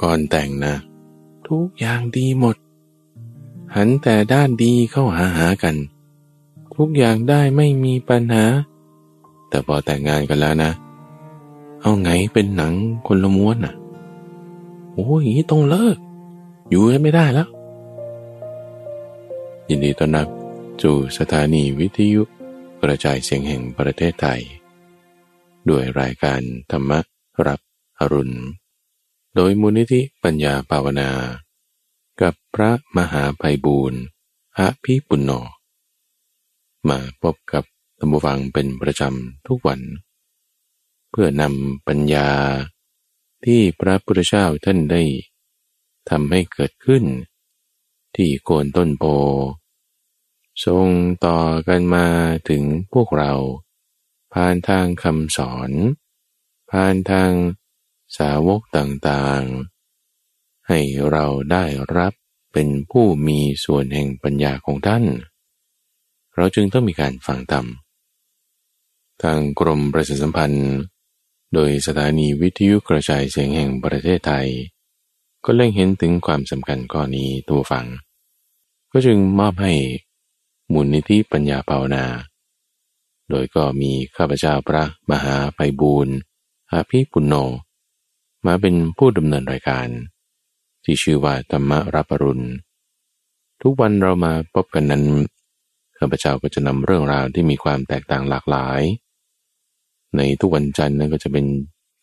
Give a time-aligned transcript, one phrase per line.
[0.00, 0.74] ก่อนแต่งนะ
[1.48, 2.56] ทุกอย่างดีหมด
[3.74, 5.76] หันแต่ด้านดีเข้าหาหากัน
[6.76, 8.44] ทุกอย่างได้ไม่มีปัญหา
[9.48, 10.70] แต่พอแต่งงานกันแล้วนะ
[11.80, 12.74] เอาไงเป็นหนัง
[13.06, 13.74] คนละม้วนอะ
[14.94, 15.96] โอ้ยต้องเลิก
[16.68, 17.48] อยู่ไม่ได้แล้ว
[19.68, 20.28] ยินดีต้อนรับ
[20.82, 22.22] สู่สถานีวิทยุ
[22.82, 24.40] กระจายเสียงแห่งประเทศไทย
[25.68, 26.40] ด้วยรายการ
[26.70, 26.92] ธรรม
[27.46, 27.60] รับ
[27.98, 28.36] อรุณ
[29.34, 31.10] โดยมูลนิธิปัญญาภาวนา
[32.20, 34.00] กับพระมหาภัยบูรณ์
[34.58, 35.30] อภิปุณโญ
[36.88, 37.64] มาพบกับ
[37.98, 39.80] ธรรมฟังเป็นประจำทุกวัน
[41.10, 42.30] เพื่อนำปัญญา
[43.44, 45.02] ที่พระพุทธเจ้าท่านได้
[46.10, 47.04] ทำให้เกิดขึ้น
[48.16, 49.04] ที่โคนต้นโพ
[50.64, 50.86] ทรง
[51.26, 51.38] ต่อ
[51.68, 52.06] กันมา
[52.48, 53.32] ถึงพวกเรา
[54.32, 55.70] ผ่านทางคำสอน
[56.70, 57.32] ผ่านทาง
[58.16, 61.64] สาวกต่างๆ ให้เราได้
[61.96, 62.12] รับ
[62.52, 65.04] เป็นผู้มีส่วนแห่งปัญญาของท่าน
[66.36, 67.66] เราจึงต้องมีการฟังธรรม
[69.22, 70.76] ทางกรมประชาสัมพันธ์
[71.54, 74.48] โดยสถานีวิทยุกระจายเสียงแห่งประเทศไทย
[75.44, 77.86] ก็เล็งเห็นถึงความสำคัญข้อนี้ตัวฟัง
[78.92, 79.74] ก็จึงมอบให้
[80.72, 82.04] มูลนิธิปัญญาภาวนา
[83.28, 86.14] โดยก็มีข้าพเจ้าพระมหาไพบูรณ์
[86.72, 87.34] อาภิปุณโญ
[88.46, 89.88] มาเป็นผู้ดำเนินรายการ
[90.84, 92.46] ที่ชื่อว่าธรรมรับปรุณ
[93.62, 95.04] ทุกวันเรามาพบกันนั้น
[95.98, 98.82] ข้าพเจ้าก็จะนำเรื่องราวที่มีความแตกต่างหลากหลาย
[100.16, 101.46] ในทุกวันจันทร์นั้นก็จะเป็น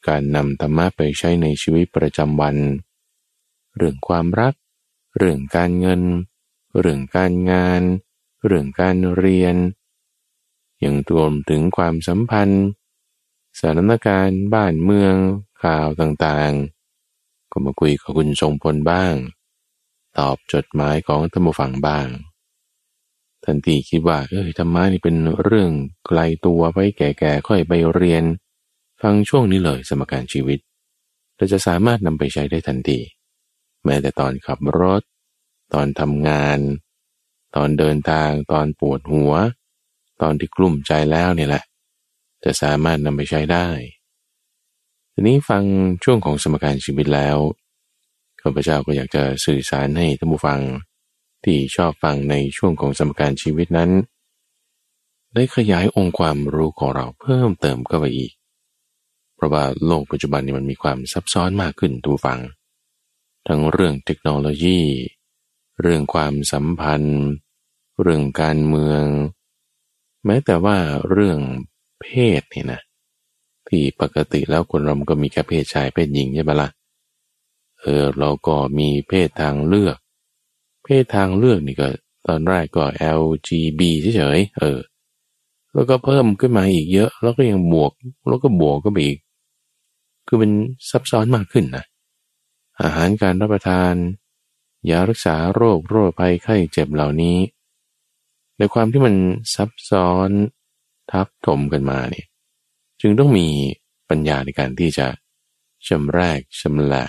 [0.07, 2.55] การนำธรรมะไปใช้ในชีวิตประจำวัน
[3.77, 4.53] เรื่องความรัก
[5.17, 6.01] เรื่องการเงิน
[6.79, 7.81] เรื่องการงาน
[8.45, 9.55] เรื่องการเรียน
[10.83, 12.65] ยังรวมถึงความสัมพันธ์
[13.59, 15.15] สถานการณ์บ้านเมือง
[15.65, 19.13] ข่าวต่างๆ ก็มาคุยกับคุณทรงพลบ้าง
[20.17, 22.07] ตอบจดหมายของธรรมฝังบ้าง
[23.45, 25.71] ทันทีคิดว่า เอ้ยธรรมะนี่เป็นเรื่อง
[26.07, 28.23] ไกลตัวไว้แก่ๆค่อยไปเรียน
[29.01, 30.59] ฟังช่วงนี้เลยสมการชีวิต
[31.35, 32.99] เราจะสามารถนำไปใช้ได้ทันที
[33.85, 35.01] แม้แต่ตอนขับรถ
[35.73, 36.59] ตอนทำงาน
[37.55, 39.33] ตอนเดินทาง ตอนปวดหัว
[40.21, 41.63] ตอนที่กลุ่มใจแล้วเนี่ยแหละ
[42.43, 43.67] จะสามารถนำไปใช้ได้
[45.17, 45.63] ทีนี้ฟัง
[46.03, 47.37] ช่วงของสมการชีวิตแล้ว
[48.41, 50.59] ข้าพเจ้าก็อยากจะสื่อสารให้ท่านผู้ฟัง
[51.43, 53.91] ที่ชอบฟังในช่วงของสมการชีวิตนั้น
[55.33, 58.31] ได้ขยายองค์ความรู้ของเราเพิ่มเติมเข้าไปอีก
[59.35, 62.39] เพราะว่าโลกปัจจุบันนี้มันมีความซับซ้อนมากขึ้นทุกฟัง
[63.47, 64.79] ทั้งเรื่องเทคโนโลยี
[65.81, 67.23] เรื่องความสัมพันธ์
[68.01, 69.03] เรื่องการเมือง
[70.25, 70.77] แม้แต่ว่า
[71.09, 71.39] เรื่อง
[72.01, 72.07] เพ
[72.39, 72.81] ศเนี่ยนะ
[73.69, 76.69] ที่ปกติแล้วคนเราก็มีแค่เพศชายเพศหญิงใช่ไหมละ่ะ
[77.81, 79.97] เออเราก็มีเพศทางเลือก
[80.85, 81.87] เพศทางเลือกนี่ก็
[82.27, 82.83] ตอนแรกก็
[83.19, 83.81] LGB
[84.17, 84.79] เฉยๆเออ
[85.73, 87.91] แล้วก็เพิ่มขึ้นมาอีกเยอะ แล้วก็ยังบวก
[88.27, 89.19] แล้วก็บวกก็ไปอีก
[90.27, 90.51] คือเป็น
[90.89, 91.85] ซับซ้อนมากขึ้นนะ
[92.81, 93.93] อาหารการรับประทาน
[94.89, 97.37] ยารักษาโรคโรคภัยไข้เจ็บเหล่านี้
[98.57, 99.15] ในความที่มัน
[99.55, 100.29] ซับซ้อน
[101.11, 102.25] ทับถมกันมาเนี่ย
[103.07, 103.49] จึงต้องมี
[104.09, 105.07] ปัญญาในการที่จะ
[105.87, 107.03] ชำแรกชำละ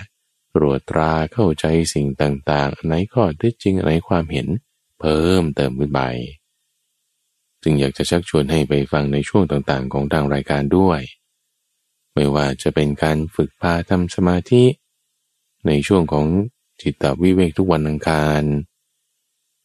[0.53, 4.47] ตรวจตราเข้าใจสิ่งต่างๆไหนข้อที่จริงไหนความเห็น
[4.99, 6.01] เพิ่มเติมขึ้นไป
[7.63, 11.01] จึงอยากจะชักชวนให้ไปฟังในช่วงต่างๆ ของทางรายการด้วย
[12.13, 14.63] ไม่ว่าจะเป็นการฝึกพาทำสมาธิ
[15.67, 16.25] ในช่วงของ
[16.81, 18.43] จิตวิเวกทุกวันอังคาร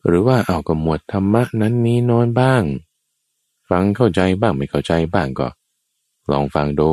[0.06, 2.62] หรือว่าเอากับหมวดธรรมะนั้นนี้นอยบ้าง
[3.70, 5.48] ฟังเข้าใจบ้างไม่เข้าใจบ้างก็
[6.30, 6.92] ลองฟังดู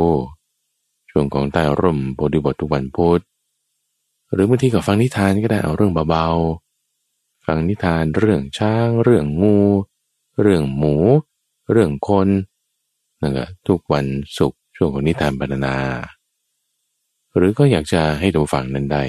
[1.09, 3.21] ช่วงของใต้ร่มโพธิบททุกวันพุธ
[4.33, 9.59] หรือบางทีก็ฟังนิทานก็ได้เอาเรื่องเบาๆ ฟังนิทานเรื่องช้าง เรื่องงู
[10.41, 10.95] เรื่องหมู
[11.71, 12.27] เรื่องคน
[13.21, 14.05] นั่นก็ทุกวัน
[14.37, 15.77] ศุกร์ช่วงของนิทานบรรณา
[17.35, 19.03] หรือก็อยากจะให้ดูฟังนั้นได้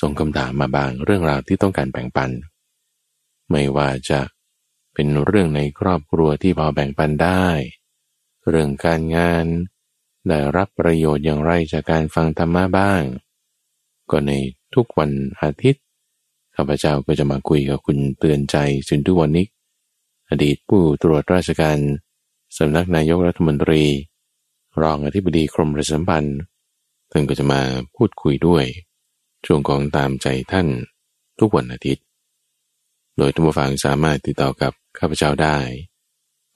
[0.00, 2.30] ส่งคำถามมาบางเรื่องราวที่ต้องการแบ่งปัน
[3.50, 4.20] ไม่ว่าจะ
[4.94, 7.46] เป็นเรื่องในครอบครัวที่พอแบ่งปันได้
[8.48, 9.46] เรื่องการงาน
[10.28, 13.02] ได้รับประโยชน์อย่างไรจากการฟังธรรมะบ้าง
[14.10, 14.32] ก็ใน
[14.74, 15.10] ทุกวัน
[15.40, 15.82] อาทิตย์
[16.56, 18.56] ข้าพเจ้าก็จะมาคุยกับคุณเตือนใจ
[18.88, 19.48] สินทุวันนิก
[20.30, 21.78] อดีตผู้ตรวจราชการ
[22.58, 23.82] สำนักนายกรัฐมนตรี
[24.82, 26.38] รองอธิบดีกรมประชาสัมพันธ์
[27.10, 27.60] ท่านก็จะมา
[27.96, 28.64] พูดคุยด้วย
[29.46, 30.66] ช่วงของตามใจท่าน
[31.38, 32.04] ทุกวันอาทิตย์
[33.16, 35.58] โดยทุกฟังสามารถติดต่อกับข้าพเจ้าได้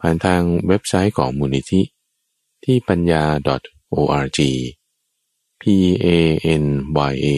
[0.01, 1.83] ผ่านทางเว็บไซต์ของมูลนิธิ
[2.65, 3.25] ที่ปัญญา
[3.95, 4.41] .org
[5.61, 5.63] p
[6.05, 6.09] a
[6.63, 6.65] n
[7.13, 7.29] y a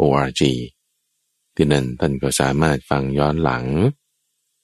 [0.00, 0.42] org
[1.54, 3.66] ที่นั่นท่านก็สามารถฟังย้อนหลัง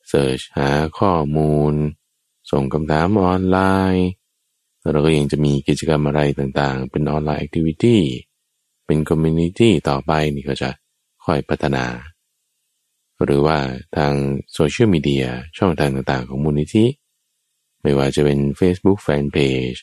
[0.08, 1.74] เสิร์ชหาข้อมูล
[2.50, 3.58] ส่งคำถามออนไล
[3.94, 4.08] น์
[4.92, 8.02] เราก็ยังจะมีกิจกรรมอะไรต่างๆ เป็นออนไลน์แอคทิวิตี้
[8.86, 10.70] เป็น community ต่อไปนี่ก็จะ
[11.24, 11.84] ค่อยพัฒนา
[13.24, 13.58] หรือว่า
[13.96, 14.14] ทาง
[14.52, 15.26] social media
[15.56, 16.86] ช่องทางต่างๆ ของมูลนิธิ
[17.82, 19.80] ไม่ว่าจะเป็น Facebook Fanpage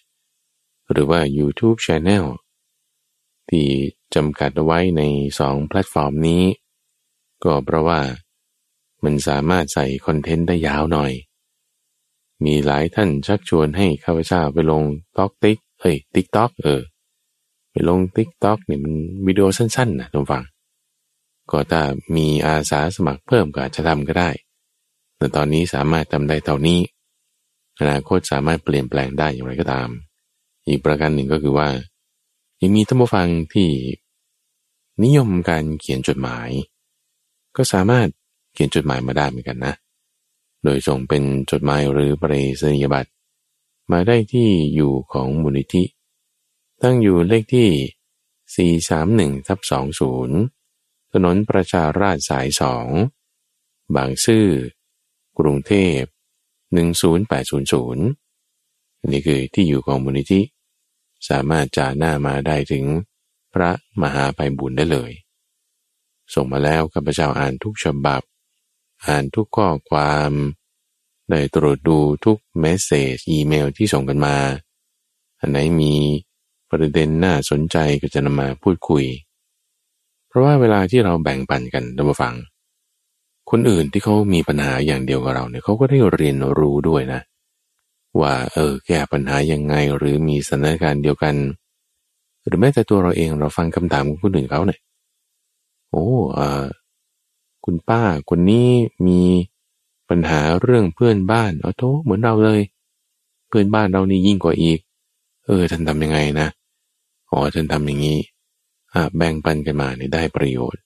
[0.92, 2.26] หรือว่า YouTube Channel
[3.50, 3.68] ที่
[4.16, 5.02] จำกัดเอาไว้ใน
[5.40, 6.44] สองแพลตฟอร์มนี้
[7.44, 8.00] ก็เพราะว่า
[9.04, 11.12] มันสามารถใส่ content ได้ยาวหน่อย
[12.46, 14.84] มีหลายท่านชักชวนให้ข้าพเจ้าไปลง
[15.18, 16.82] ต็อกติ๊กเฮ้ย TikTok เออ
[17.72, 18.94] ไปลง TikTok เนี่ยมัน
[19.26, 20.44] วิดีโอสั้นๆนะผู้ฟัง
[21.52, 21.82] ก็ถ้า
[22.16, 24.30] มีอาสาสมัครเพิ่มก็อาจจะทำก็ได้
[25.18, 26.80] แต่ตอนนี้สามารถทำได้เท่านี้
[27.80, 29.90] อนาคตสามารถเปลี่ยนแปลงได้อย่างไรก็ตาม
[30.68, 31.70] อีกประการหนึ่งก็คือว่า
[32.62, 33.70] ยังมีท่านผู้ฟังที่
[35.04, 36.50] นิยมการเขียนจดหมาย
[37.56, 38.08] ก็สามารถ
[38.54, 39.74] เขียนจดหมายมาได้เหมือนกันนะ
[40.64, 43.10] โดยส่งเป็นจดหมายหรือปริศนียบัตร
[43.92, 45.84] มาได้ที่อยู่ของมูลนิธิ
[46.82, 48.78] ตั้งอยู่เลขที่
[49.40, 49.60] 431ทับ
[50.14, 50.63] 20
[51.14, 52.88] ถนนประชาราชสายสอง
[53.96, 54.48] บางซื่อ
[55.40, 56.02] กรุงเทพ
[56.78, 58.00] 10800
[59.12, 60.42] นี่คือที่อยู่ของมูลนิธิ
[61.30, 62.86] สามารถจ่าหน้ามาได้ถึง
[63.54, 63.72] พระ
[64.02, 65.12] มหาไปบุญได้เลย
[66.34, 68.22] ส่งมาแล้วข้าพเจ้าอ่านทุกฉบับ
[69.08, 70.32] อ่านทุกข้อความ
[71.30, 74.38] ได้ตรวจดูทุกเมสเซจอีเมลที่ส่งกันมา
[75.40, 75.94] อันไหนมี
[76.70, 79.06] ประเด็นน่าสนใจก็จะนำมาพูดคุย
[80.34, 82.34] เพราะว่าเวลาที่เราแบ่งปันกันดับฟัง
[83.52, 87.22] คนอื่นที่เขามีปัญหาอย่างเดียวกับเราเนี่ยเขาก็ได้เรียนรู้ด้วยนะ
[88.20, 91.36] ว่าเออแก้ปัญหายังไงหรือมีสถานการณ์เดียวกัน
[92.46, 94.80] หรือแม้แต่ตัวเราเองเราฟังคำถามของคนอื่นเขาเนี่ย
[95.90, 96.08] โอ้
[96.38, 96.66] อ่า
[97.66, 98.70] คุณป้าคนนี้
[99.08, 99.22] มี
[100.10, 102.62] ปัญหาเรื่องเพื่อนบ้านเอาโตเหมือนเราเลย
[103.48, 104.80] เพื่อนบ้านเรานี่ยิ่งกว่าอีก
[105.46, 106.48] เออท่านทำยังไงนะ
[107.32, 108.18] อ๋อท่านทำอย่างนี้
[109.18, 110.82] แบ่งปันกันมาเนี่ยได้ประโยชน์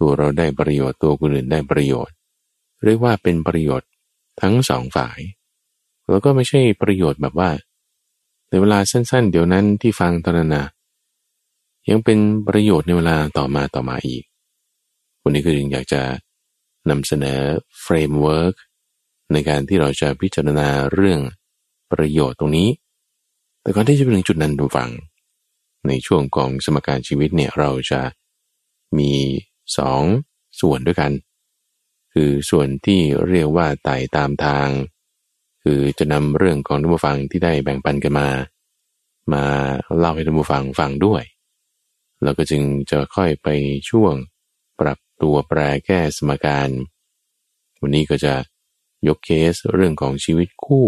[0.00, 2.14] ตัวเราได้ประโยชน์ตัวคนอื่นได้ประโยชน์
[2.84, 3.88] เรียกว่าเป็นประโยชน์
[4.40, 5.18] ทั้งสองฝ่าย
[6.10, 7.50] แล้วก็ไม่ใช่ประโยชน์แบบว่า
[8.48, 10.66] ในเวลาสั้น ๆ เดี๋ยวนั้นที่ฟังตอนนั้นนะ
[11.90, 14.22] ยังเป็นประโยชน์ในเวลาต่อมาต่อมาอีก
[15.22, 16.02] วันนี้คืออยากจะ
[16.90, 17.40] นำเสนอ
[17.80, 18.54] framework
[19.32, 21.20] ในการที่เราจะพิจารณาเรื่อง
[21.92, 22.68] ประโยชน์ตรงนี้
[23.62, 24.88] แต่ก่อนที่จะไปถึงจุดนั้นผู้ฟัง
[25.88, 28.00] ในช่วงของสมการชีวิตเนี่ยเราจะ
[28.98, 29.12] มี
[29.78, 30.02] สอง
[30.60, 31.12] ส่วนด้วยกัน
[32.14, 34.68] คือส่วนที่เรียกว่าไต่ตามทาง
[35.62, 38.28] คือจะนำเรื่องของท่านผู้ฟังที่ได้แบ่งปันกันมา
[39.32, 39.44] มา
[39.98, 41.22] เล่าให้ท่านผู้ฟังฟังด้วย
[42.22, 43.48] แล้วก็จึงจะค่อยไป
[43.90, 44.14] ช่วง
[44.80, 46.68] ปรับตัวแปรแก้สมการ
[47.80, 48.34] วันนี้ก็จะ
[49.08, 50.86] ยกเคสเรื่องของชีวิตคู่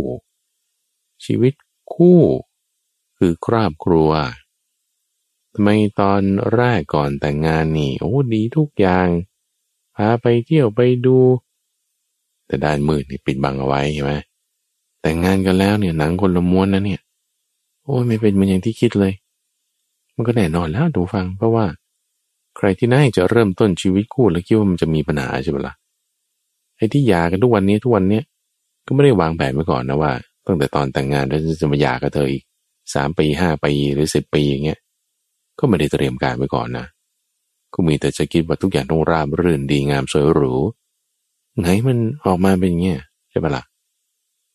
[1.25, 1.55] ชีวิต
[1.95, 2.21] คู่
[3.19, 4.11] คือครอบครัว
[5.55, 5.71] ทำไม
[6.01, 6.23] ตอน
[6.55, 9.09] แรกก่อนแต่งงานนี่โอ้ดีทุกอย่าง
[9.97, 11.19] พาไปเที่ยวไปดู
[12.47, 14.13] แต่ด้านมืดนี่ปิดบังเอาไว้ใช่ไหม
[15.03, 17.01] แต่งงานกันแล้วเนี่ยหนังคนละม้วนนะเนี่ย
[17.85, 19.13] โอ้ไม่เป็นเหมือนอย่างที่คิดเลย
[20.15, 21.67] มันก็แน่นอนแล้วดูฟัง เพราะว่า
[22.57, 25.75] ใครที่น่าจะเริ่มต้นชีวิตคู่แล้วคิดว่ามันจะมีปัญหาใช่ไหมละ่ะ
[26.77, 28.25] ไอ้ที่หย่ากันทุกวันนี้ทุกวันเนี้ย
[28.87, 30.13] ก็ไม่ได้วางแผนไว้ก่อนนะว่า
[30.47, 32.43] ตั้งแต่ตอนแต่งงานแล้วจะมาหย่ากับเธออีก
[32.95, 34.79] สามปีห้าปีหรือสิบปีอย่างเงี้ย
[35.59, 36.87] ก็ไม่ได้เตรียมการไว้ก่อนนะ
[37.75, 40.55] ก็มีแต่จะคิดว่าทุกอย่างต้องราบรื่นดีงามสวยหรู
[41.61, 43.65] ไงมันออกมาเป็นเงี้ยใช่ปะละ่ะ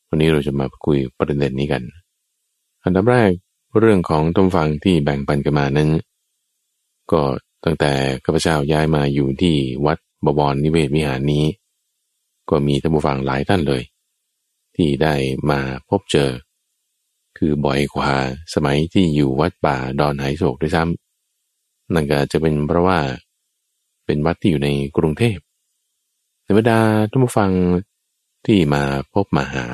[0.10, 1.84] วันนี้เราจะมาคุยประเด็นนี้กัน
[2.84, 3.32] อันดับแรก
[3.80, 5.90] เรื่องของตมฟังที่แบ่งปันกันมานั้น
[7.12, 7.22] ก็
[7.64, 7.92] ตั้งแต่
[8.26, 11.46] ข้าพเจ้าย้ายมาอยู่ที่วัดบบอนนิเวศวิหารนี้
[12.50, 13.84] ก็มีท่านผู้ฟังหลายท่านเลย
[14.76, 15.16] ที่ได้
[15.50, 16.30] มาพบเจอ
[17.38, 18.12] คือบ่อยกว่า
[18.54, 23.00] สมัยที่อยู่วัดป่าดอนไหโศกด้วยซ้ำนั่นก็จะเป็นเพราะว่า
[24.06, 25.38] เป็นวัดที่อยู่ในกรุงเทพ
[26.46, 26.80] ธรรมดา
[27.10, 27.52] ท่านผู้ฟัง
[28.46, 29.66] ที่มาพบมาหา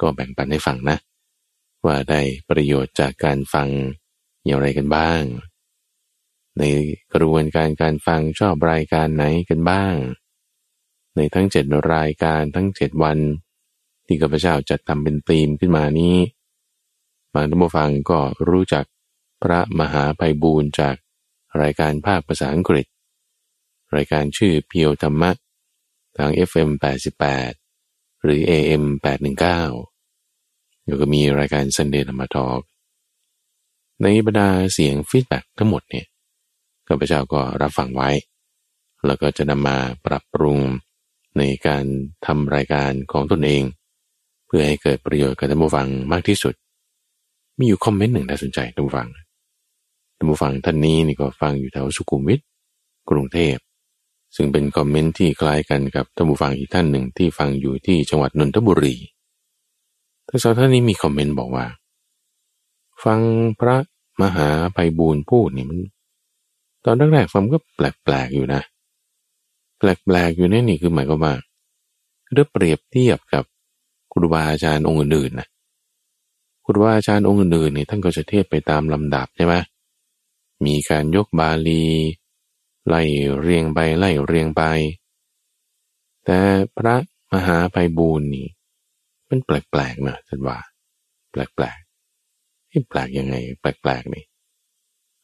[0.00, 0.96] ก็แบ่งปันให้ฟังนะ
[1.84, 2.20] ว่าได้
[2.50, 3.68] ประโยชน์จากการฟัง
[4.44, 5.22] อย่างไรกันบ้าง
[6.58, 6.62] ใน
[7.14, 9.94] กระบวนการการฟังชอบรายการไหนกันบ้าง
[11.16, 13.18] ในทั้งเจ็ดรายการทั้งเจ็ดวัน
[14.06, 16.16] ที่ข้าพเจ้าจัดทำเป็นธีมขึ้นมานี้
[17.36, 18.84] บางท่านผู้ฟังก็รู้จัก
[19.42, 20.94] พระมหาไพบูรณ์จาก
[21.62, 22.86] รายการภาคภาษาอังกฤษ
[23.96, 25.30] รายการชื่อเพียวธรรมะ
[26.16, 26.70] ทาง FM
[27.46, 28.84] 88 หรือ AM
[30.04, 32.60] 819แล้วก็มีรายการ Sunday ธรรมทอก
[34.02, 36.06] ในบรรดาเสียงฟีดแบ็ทั้งหมดเนี่ย
[36.88, 38.10] ข้าพเจ้าก็รับฟังไว้
[39.06, 40.58] แล้วก็จะนำมาปรับปรุง
[41.38, 41.84] ในการ
[42.26, 43.62] ทำรายการของตนเอง
[44.46, 46.54] เพื่อให้เกิดประโยชน์กับท่านผู้ฟังมากที่สุด
[47.58, 49.08] มีอยู่คอมเมนต์หนึ่งน่าสนใจท่านผู้ฟัง
[50.16, 52.40] ท่านผู้ฟังท่านนี้นี่ก็ฟังอยู่แถวสุขุมวิท
[53.10, 53.56] กรุงเทพ
[54.36, 58.96] ซึ่งเป็นคอมเมนต์ที่คล้ายกันกับท่านผู้ฟังอีกท่านหนึ่งที่ฟังอยู่ที่จังหวัดนนทบุรี
[60.28, 61.66] ทั้งสองท่านนี้มีคอมเมนต์บอกว่า
[63.04, 63.20] ฟัง
[63.60, 63.76] พระ
[64.22, 65.78] มหาไพบูลพูดนี่มัน
[66.84, 68.62] ตอนแรกๆฟังก็แปลกๆอยู่นะ
[69.78, 71.34] แปลกๆอยู่นี่นี่คือหมายความว่า
[72.32, 73.44] เรื่อเปรียบเทียบกับ
[74.12, 75.48] ครูบาอาจารย์องค์อื่นๆนะ
[76.68, 79.54] ครูบาอาจารย์องค์อื่นๆนี่ท่านก็จะเทศไปตามลำดับใช่ไหม
[80.66, 81.84] มีการยกบาลี
[82.88, 83.02] ไล่
[83.40, 84.62] เรียงไปไล่เรียงไป
[86.24, 86.38] แต่
[86.76, 86.96] พระ
[87.32, 88.46] มหาไพบูลนี่
[89.28, 90.58] มันแปลกๆนะท่านว่า
[91.30, 94.24] แปลกๆที่แปลกยังไง แปลกๆนี่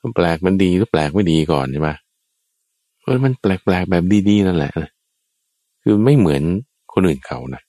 [0.00, 1.90] มันแปลกมันดีหรือแปลกไม่ดีก่อนใช่ไหม
[3.02, 4.72] เออมันแปลกๆแบบดีๆนั่นแหละ
[5.82, 6.42] คือไม่เหมือน
[6.92, 7.62] คนอื่นเขานะ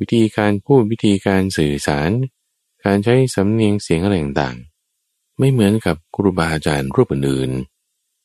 [0.00, 2.10] วิธีการพูดวิธีการสื่อสาร
[2.84, 7.50] การใช้สำเนียงเสียงอะไรต่างๆ ไม่เหมือนกับครูบาอาจารย์รูปอื่น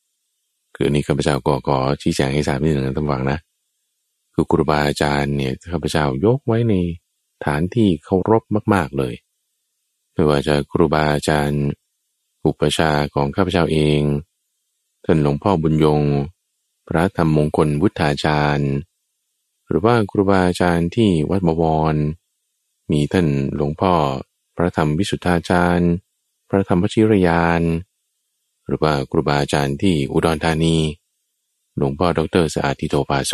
[0.01, 3.39] ๆคือนี่ข้าพเจ้าก็ขอชี้แจงให้ทราบนิดหนึ่งนะท่านฟังนะ
[4.33, 6.73] คือครูบาอาจารย์เนี่ยข้าพเจ้ายกไว้ใน
[7.45, 9.13] ฐานที่เคารพมาก ๆเลย
[10.13, 11.63] ไม่ว่าจะครูบาอาจารย์
[12.45, 14.01] อุปชาของข้าพเจ้าเอง
[15.05, 16.01] ท่านหลวงพ่อบุญยง
[16.87, 18.71] พระธรรมมงคลวุฒาจารย์
[19.67, 21.63] หรือว่าครูบาอาจารย์ที่วัดบว
[21.93, 21.95] ร
[22.91, 23.93] มีท่านหลวงพ่อ
[24.61, 25.91] พระธรรมวิสุทธาจารย์
[26.49, 27.61] พระธรรมวชิรยาน
[28.67, 30.77] หรือว่าครูบาอาจารย์ที่อุดรธานี
[31.77, 33.33] หลวงพ่อดรสะอาดทิโตปาโส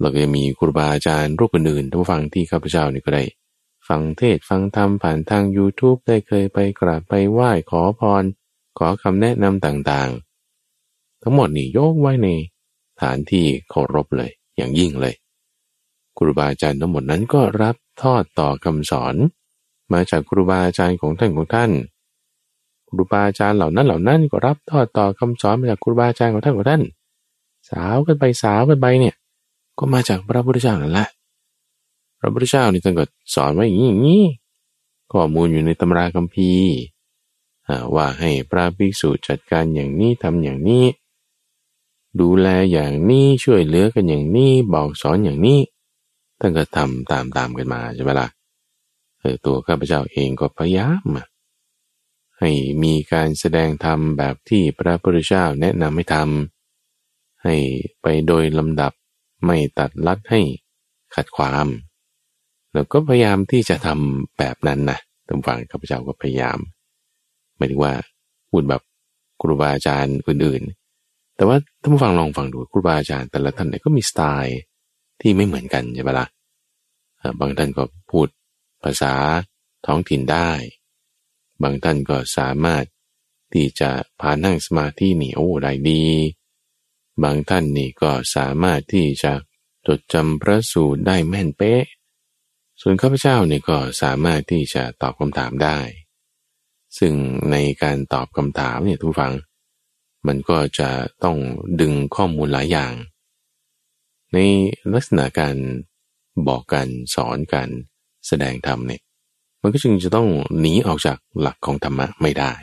[0.00, 3.24] เราก็มีครูบาอาจารย์รูปอื่นๆท่านฟังที่ข้าพเจ้านี่ก็ได้
[3.88, 8.24] ฟังเทศฟังธรรมผ่านทาง YouTube ได้เคยไปกราบไปไหว้ขอพร
[8.78, 12.28] ขอคำแนะนำต่างๆ ทั้งหมดนี่ยกไว้ใน
[13.00, 15.14] ฐานที่เคารพเลย อย่างยิ่งเลย
[16.16, 19.16] ครูบาอาจารย์ทั้งหมดนั้นก็รับทอดต่อคำสอน
[19.94, 21.70] มาจากครูบาอาจารย์ของท่านของท่าน
[22.88, 26.82] ครูบาอาจารย์เหล่านั้นเหล่านั้นก็รับทอดต่อคำสอนมาจากครูบาอาจารย์ของท่านของท่าน
[27.70, 29.14] สาวกันไปสาวกันไปเนี่ย
[29.78, 31.08] ก็มาจากพระพุทธเจ้านั่นแหละ
[32.20, 34.24] พระพุทธเจ้านี่ท่านก็สอนไว้อย่างนี้อย่างนี้
[35.12, 36.72] ข้อมูลอยู่ในตำราคัมภีร์
[37.94, 40.84] ว่าให้พระภิกษุจัดการอย่างนี้ทำอย่างนี้
[42.20, 45.58] ดูแลอย่างนี้ช่วยเหลือกันอย่างนี้บอกสอนอย่างนี้
[46.40, 48.28] ท่านก็ทำตามตามกันมาใช่ไหมละ่ะ
[49.22, 51.06] เออตัวข้าพเจ้าเองก็พยายาม
[52.38, 52.50] ให้
[52.82, 57.54] มีการแสดงธรรมแบบที่พระพุทธเจ้าแนะนำให้ทำให้
[58.02, 58.92] ไปโดยลำดับ
[59.46, 60.40] ไม่ตัดลัดให้
[61.14, 61.66] ขัดความ
[62.72, 64.98] แล้วก็พยายามที่จะทำแบบนั้นนะ
[65.28, 66.58] ตามฟังข้าพเจ้าก็พยายาม
[67.56, 67.92] หมายถึงว่า
[68.50, 68.82] พูดแบบ
[69.40, 74.58] ครูบาอาจารย์อื่นๆ แต่ว่าท่านฟังลองฟังดูครูบาอาจารย์แต่ละท่านเนี่ยก็มีสไตล์
[75.20, 78.26] ที่ไม่เหมือนกันใช่ไหมละ่ะบางท่านก็พูด
[78.82, 79.14] ภาษา
[79.86, 80.50] ท้องถิ่นได้
[81.62, 82.84] บางท่านก็สามารถ
[83.52, 86.04] ที่จะพานั่งสมาธินี่โอ้ได้ดี
[87.22, 89.32] บางท่านนี่ก็สามารถที่จะ
[89.86, 91.84] จดจำพระสูตรได้แม่นเป๊ะ
[92.80, 95.78] ส่วนข้าพเจ้านี่ก็สามารถที่จะตอบคำถามได้
[96.98, 97.14] ซึ่ง
[97.50, 99.34] ในการตอบคำถามเนี่ยทุกฝัง
[100.26, 100.90] มันก็จะ
[101.24, 101.38] ต้อง
[101.80, 102.94] ดึงข้อมูลหลายอย่าง
[104.32, 104.36] ใน
[104.92, 105.56] ลักษณะการ
[106.48, 107.68] บอกกันสอนกัน
[108.26, 109.02] แสดงธรรมเนี่ย
[109.62, 110.28] มันก็จึงจะต้อง
[110.60, 112.54] หนีออกจากหลักของธรรมะไม่ได้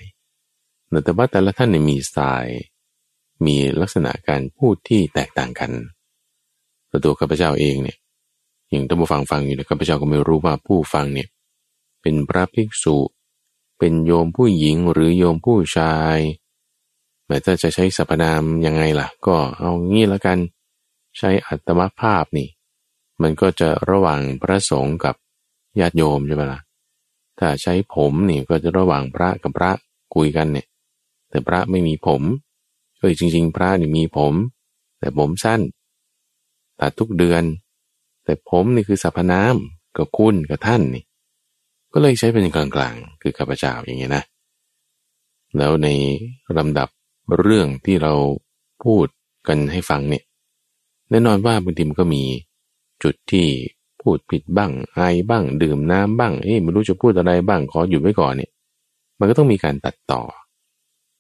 [1.04, 2.60] แต่ว่าแต่ละท่านเนี่ยมีสไตล์
[3.46, 5.72] มีลักษณะการพูดที่แตกต่างกัน
[7.04, 7.98] ตัวข้าพเจ้าเองเนี่ย
[8.70, 11.30] อย่างท่านผู้ฟังฟังอยู่นะข้าพเจ้าก็ไม่รู้ว่าผู้ฟังเนี่ย
[12.01, 12.98] เป็นพระภิกษุ
[13.80, 16.18] เป็นโยมผู้หญิงหรือโยมผู้ชาย
[17.25, 20.38] แม้ถ้าจะใช้สรรพนามยังไงล่ะ ก็เอางี้แล้วกัน
[21.18, 22.50] ใช้อัตมภาพนี่
[23.22, 25.16] มันก็จะระหว่างพระสงฆ์กับ
[25.80, 26.60] ญาติโยมใช่ไหมล่ะ
[27.40, 29.72] ถ้าใช้ผมนี่ก็จะระหว่างพระกับพระ
[30.16, 30.68] คุยกันเนี่ย
[31.30, 32.22] แต่พระไม่มีผม
[33.00, 34.34] เอ้ยจริง ๆ พระนี่มีผม
[35.00, 35.62] แต่ผมสั้น
[36.80, 37.44] ตัดทุกเดือน
[38.24, 39.56] แต่ผมนี่คือสรรพนาม
[39.98, 41.04] กับคุณกับท่านนี่
[41.94, 44.24] ก็เลยใช้เป็นกลางๆ คือข้าพเจ้าอย่างเงี้ยนะ
[45.58, 45.88] แล้วใน
[46.58, 46.90] ลำดับ
[47.40, 48.14] เรื่องที่เรา
[48.84, 49.06] พูด
[49.48, 50.24] กันให้ฟังเนี่ย
[51.10, 52.24] แน่นอนว่าบางทีมันก็มี
[53.04, 53.48] จุดที่
[54.01, 58.51] พูดผิดบ้างไอบ้าง ดื่มน้ำบ้างเอ๊ะไม่รู้จะพูดอะไรบ้างขอหยุดไว้ก่อนเนี่ย
[59.20, 60.22] มันก็ต้องมีการตัดต่อ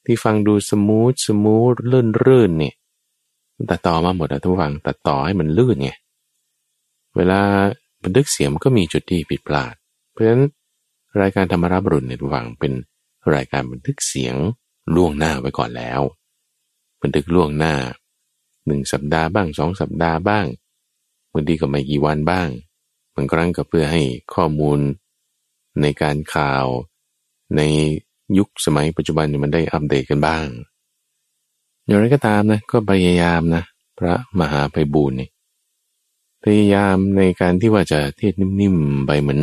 [0.05, 2.75] ที่ฟังดู smooth smooth ลื่นรื่นเนี่ย
[3.71, 5.91] ตัดต่อมาหมดอะผู้ฟังตัดต่อให้มันลื่นไง
[7.17, 7.41] เวลา
[8.03, 9.75] บันทึกเสียงก็มีจุดที่ผิดพลาด
[10.11, 10.43] เพราะฉะนั้น
[11.21, 12.73] รายการธรรมราบรุนเนี่ยทุกฟังเป็น
[13.33, 14.35] รายการบันทึกเสียง
[14.95, 16.01] ล่วงหน้าไว้ก่อนแล้ว
[17.01, 17.73] บันทึกล่วงหน้า
[18.65, 20.45] หนึ่งสัปดาห์บ้างสองสัปดาห์บ้าง
[21.31, 24.01] บางทีก็ไม่กี่วันบ้างางครั้งก็เพื่อให้
[24.33, 24.79] ข้อมูล
[25.81, 26.65] ในการข่าว
[27.57, 27.61] ใน
[28.37, 30.45] ยุคสมัยปัจจุบันมันได้อัปเดตกันบ้าง
[31.85, 33.63] อย่างไรก็ตามนะก็พยายามนะ
[33.97, 35.29] พระมหาไปบูรณ์นี่
[36.43, 39.39] พยายามในการที่ว่าจะเทศนิ่มๆไปเหมือน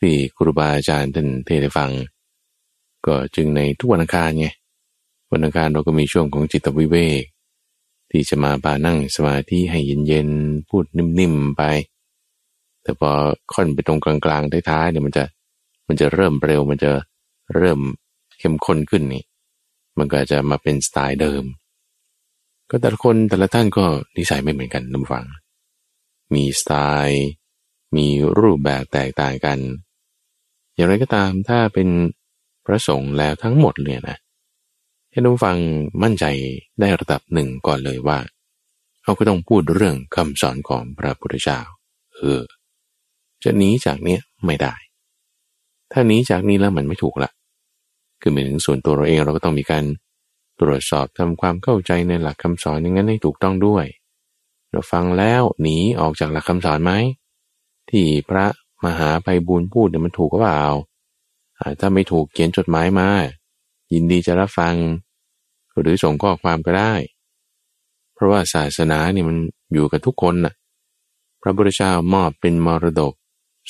[0.00, 1.90] ที่ครูบาอาจารย์ท่านเทศฟัง
[3.06, 4.48] ก็จึงในทุกวันอังคารไง
[5.32, 7.22] วันอังคารเราก็มีช่วงของจิตวิเวก
[8.10, 11.62] ที่จะมาปานั่งสมาธิให้เย็นๆ พูดนิ่มๆไป
[12.82, 13.10] แต่พอ
[13.52, 15.24] ค่อนไปตรงกลางๆท้ายๆเนี่ยมันจะ
[15.88, 16.90] มันจะเริ่มเร็วมันจะ
[17.54, 17.80] เริ่ม
[18.38, 19.24] เข้มข้นขึ้นนี่
[19.98, 21.44] มันก็จะมาเป็นสไตล์เดิม
[22.70, 23.84] ก็แต่ละคนแต่ละท่านก็
[24.16, 25.24] นิสัยไม่เหมือนกันน้ำฟัง
[26.34, 26.72] มีสไต
[27.06, 27.24] ล์
[27.96, 28.06] มี
[28.38, 29.58] รูปแบบแตกต่างกัน
[30.74, 31.88] อย่างไรก็ตามถ้าเป็น
[32.66, 34.18] พระสงฆ์แล้วทั้งหมดเลยนะ
[35.10, 35.56] ให้ท่านฟัง
[36.02, 36.24] มั่นใจ
[36.80, 38.18] ได้ระดับหนึ่งก่อนเลยว่า
[39.02, 41.60] เขาก็ต้องพูดเรื่องคำสอนของพระพุทธเจ้า
[42.14, 42.40] เออ
[43.44, 44.74] จะหนีจากเนี้ยไม่ได้
[45.92, 47.30] ถ้าหนีจากนี้แล้วมันไม่ถูกละ
[48.20, 49.84] คือหมายถึงส่วนตัวเราเองเราก็ต้องมีการ
[50.60, 53.84] ตรวจสอบทำความเข้าใจในหลักคำสอนอย่างนั้นให้ถูกต้องด้วย
[54.70, 56.92] เราฟังแล้วหนีออกจากหลักคำสอนไหม
[57.90, 58.46] ที่พระ
[58.84, 60.62] มหาไปบุญพูดเนี่ยมันถูกก็เปล่า
[61.80, 63.08] ถ้าไม่ถูกเขียนจดหมายมา
[63.92, 64.74] ยินดีจะรับฟัง
[65.80, 66.94] หรือส่งข้อความก็ได้
[68.14, 69.36] เพราะว่าศาสนาเนี่ยมัน
[69.72, 70.54] อยู่กับทุกคนน่ะ
[71.42, 73.12] พระพุทธเจ้ามอบเป็นมรดก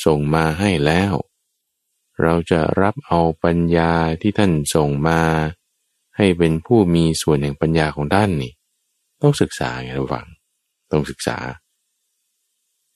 [0.04, 1.12] ส่งมาให้แล้ว
[2.23, 3.92] เราจะรับเอาปัญญา
[4.23, 5.20] ที่ท่านส่งมา
[6.16, 8.52] ให้เป็นผู้มีส่วนแห่งปัญญาของท่านนี่
[9.23, 10.26] ต้องศึกษาไงระวัง
[10.90, 11.37] ต้องศึกษา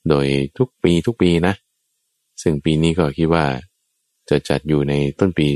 [0.09, 1.53] โดยทุกปีทุกปีนะ
[2.41, 3.45] ซึ่งปีนี้ก็คิดว่า
[4.29, 5.47] จะจัดอยู่ในต้นปี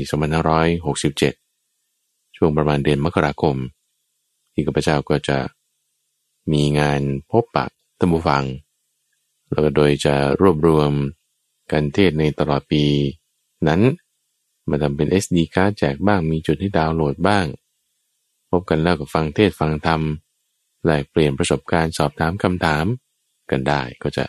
[1.54, 3.56] 2567 ช่วงประมาณเดือนมกราคม
[4.52, 5.38] ที่ข้าพเจ้าก็จะ
[6.52, 7.00] มีงาน
[7.30, 7.66] พบปะ
[7.98, 8.44] ตัมบูฟัง
[9.50, 10.92] แล้วก็โดยจะรวบรวม
[11.72, 12.84] การเทศในตลอดปี
[13.68, 13.80] นั้น
[14.68, 17.46] มาทำเป็น SD การ์ดแจกบ้างมีจุดให้ดาวน์โหลดบ้าง
[18.50, 20.00] พบกันแล้วก็ฟังเทศฟังธรรม
[20.84, 22.84] แลกเปลี่ยนประสบการณ์สอบถามคำถาม
[23.50, 24.24] กันได้ก็จะ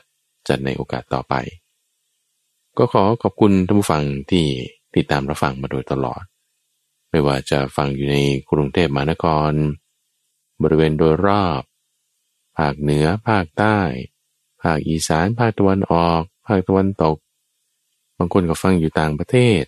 [0.47, 1.34] จัดในโอกาสต่อไป
[2.77, 4.45] ก็ขอขอบคุณท่านผู้ฟังที่
[4.95, 6.23] ติดตามรับฟังมาโดยตลอด
[7.10, 8.17] ไม่ว่าจะฟังอยู่ใน
[8.51, 9.51] กรุงเทพมหานคร
[10.62, 11.62] บริเวณโดยรอบ
[12.58, 13.77] ภาคเหนือ ภาคใต้
[14.62, 19.63] ภาคอีสาน ภาคตะวันออก ภาคตะวันตกางคนก็ฟังอยู่ต่างประเทศ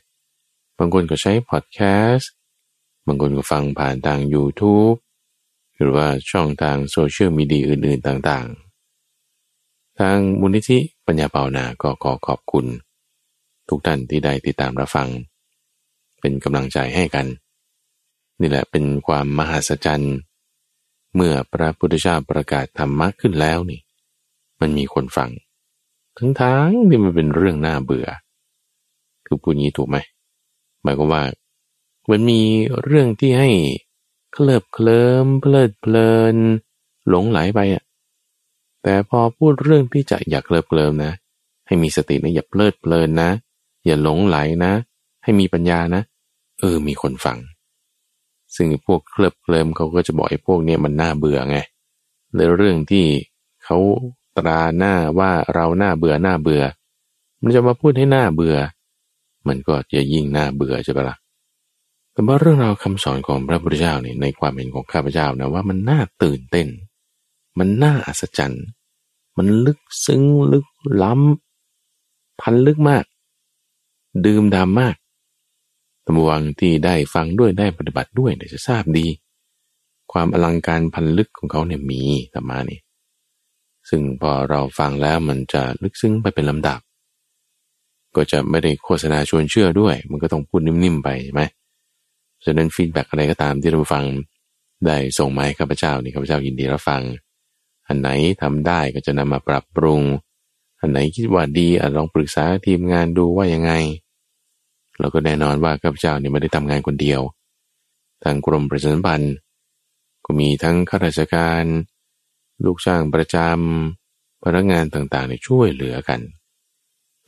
[0.79, 1.79] บางคนก็ใช้พอดแค
[2.11, 2.31] สต์
[3.07, 4.97] บางคนก็ฟังผ่านทาง YouTube
[5.75, 12.65] หรือว่าช่องทางโซเชียลมีเดียอื่นๆต่างๆ ทางมูลนิธิปัญญาเปานาก็ขอขอบคุณ
[13.69, 15.09] ทุกท่านที่ได้ติดตามรับฟัง
[16.19, 17.27] เป็นกำลังใจให้กัน
[18.39, 20.15] นี่แหละเป็นความมหัศจรรย์
[21.15, 23.81] เมื่อพระพุทธเจ้าประกาศธรรมะขึ้นแล้วนี่
[24.61, 25.29] มันมีคนฟัง
[26.17, 28.07] ทั้งทางที่มันเป็นเรื่องน่าเบื่อ
[29.33, 29.97] คือพูดงี้ถูกไหม
[30.83, 31.23] หมายความว่า
[32.09, 32.41] มันมี
[32.83, 33.49] เรื่องที่ให้
[34.33, 36.35] เคลิบเคลิ้มเพลิดเพลิน
[37.09, 37.83] หลงไหลไปอะ
[38.83, 41.13] แต่พอพูดเรื่องที่จะอยากเคลิบเคลิ้มนะ
[41.67, 43.29] ให้มีสตินะอย่าเพลิดเพลินนะ
[43.85, 44.73] อย่าหลงไหลนะ
[45.23, 46.01] ให้มีปัญญานะ
[46.59, 47.37] เออมีคนฟัง
[48.55, 51.57] ซึ่งพวกเคลิบเคลิมเขาก็จะบอกไอ้พวกเนี้ยมันน่าเบื่อไง
[52.33, 53.05] เลยเรื่องที่
[53.63, 53.77] เขา
[54.37, 56.63] ตราหน้าว่าเราหน้าเบื่อหน้าเบื่อ
[57.41, 58.55] มันจะมาพูดให้หน้าเบื่อ
[59.47, 61.17] มันก็จะยิ่งน้าเบื่อใช่ปะละ่ะ
[62.13, 66.67] แต่ว่าเรื่องราวคำสอนของพระพุทธเจ้าเนี่ยในความเห็นของข้าพเจ้านะว่ามันน่าตื่นเต้น
[67.59, 68.65] มันน่าอัศจรรย์
[69.37, 70.67] มันลึกซึ้งลึก
[71.03, 73.05] ล้ำ พันลึกมาก
[74.25, 74.95] ดื่มดำมาก
[76.05, 79.07] ตมวังที่ได้ฟังด้วยได้ปฏิบัติด้วยเนี่ยจะทราบดี
[80.11, 82.01] ความอลังการพันลึกของเขาเนี่ยมี
[82.33, 82.79] ธรรมานี่
[83.89, 86.79] ซึ่งพอเราฟังแล้วมันจะลึกซึ้งไปเป็นลำดับ
[88.15, 91.41] ก็จะไม่ได้โฆษณาชวนเชื่อด้วย มันก็ต้องพูดนิ่มๆไปใช่ไหม
[92.45, 94.05] ฉะนั้นฟีดแบ็กอะไรก็ตามที่เราฟัง
[94.85, 97.01] ได้ส่งมาให้ข้าพเจ้านี่ข้าพเจ้ายินดีรับฟัง
[97.87, 98.09] อันไหน
[98.41, 100.01] ทำได้ก็จะนำมาปรับปรุง
[100.79, 103.71] อันไหนคิดว่าดีอาจลองปรึกษาทีมงานดูว่ายังไง
[104.99, 107.21] แล้วก็แน่นอนว่าข้าพเจ้าเนี่ยไม่ได้ทำงานคนเดียว
[108.23, 109.35] ทางกรมประชาสัมพันธ์
[110.25, 111.65] ก็มีทั้งข้าราชการ
[112.65, 116.19] ลูกจ้างประจำพนักงานต่างๆในช่วยเหลือกัน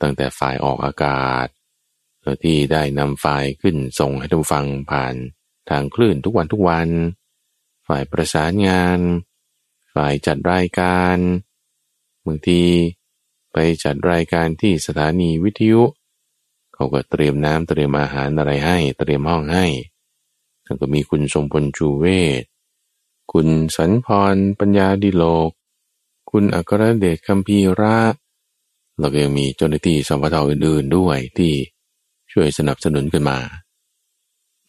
[0.00, 1.46] ตั้งแต่ฝ่ายออกอากาศ
[2.44, 5.14] ที่ได้นำไฟล์ขึ้นส่งให้ทุกฟังผ่าน
[5.70, 6.88] ทางคลื่นทุกวันทุกวัน
[7.86, 9.00] ฝ่ายประสานงาน
[9.94, 11.16] ฝ่ายจัดรายการ
[12.26, 12.62] บางที
[13.52, 15.82] ไปจัดรายการที่สถานีวิทยุ
[16.74, 19.66] เขาก็เตรียมน้ำเตรียมอาหารอะไรให้ เตรียมห้องให้
[20.64, 22.06] แล้วก็มีคุณสมพลชูเว
[22.40, 22.42] ศ
[23.32, 25.50] คุณสันพรปัญญาดิโลก
[26.30, 27.96] คุณอัครเดชคัมพีระ
[29.00, 31.52] แล้วก็ยังมีเจ้าหน้าที่สมทอื่นๆด้วยที่
[32.32, 33.38] ช่วยสนับสนุนขึ้นมา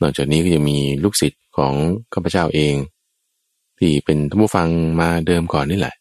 [0.02, 1.74] นอกจากนี้ก็ยังมีลูกศิษย์ของ
[2.14, 2.76] ข้าพเจ้าเอง
[3.80, 5.96] ที่เป็นท่านผู้ฟังมาเดิมก่อนนี่แหละ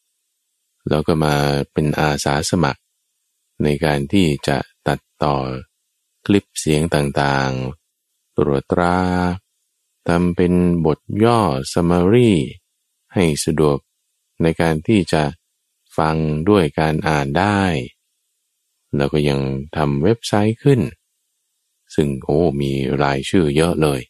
[0.88, 1.34] แล้วก็มา
[1.72, 2.80] เป็นอาสาสมัคร
[3.62, 4.56] ในการที่จะ
[4.88, 5.36] ตัดต่อ
[6.26, 8.96] คลิปเสียงต่างๆ ตรวจตรา
[10.08, 10.52] ทำเป็น
[10.86, 11.40] บทย่อ
[11.72, 12.32] summary
[13.14, 13.78] ให้สะดวก
[14.42, 15.22] ในการที่จะ
[15.98, 16.16] ฟัง
[16.48, 17.60] ด้วยการอ่านได้
[18.96, 19.40] แล้วก็ยัง
[19.76, 20.80] ทำเว็บไซต์ขึ้น
[21.94, 22.72] ซึ่งโอ้มี
[23.02, 24.00] รายชื่อเยอะเลย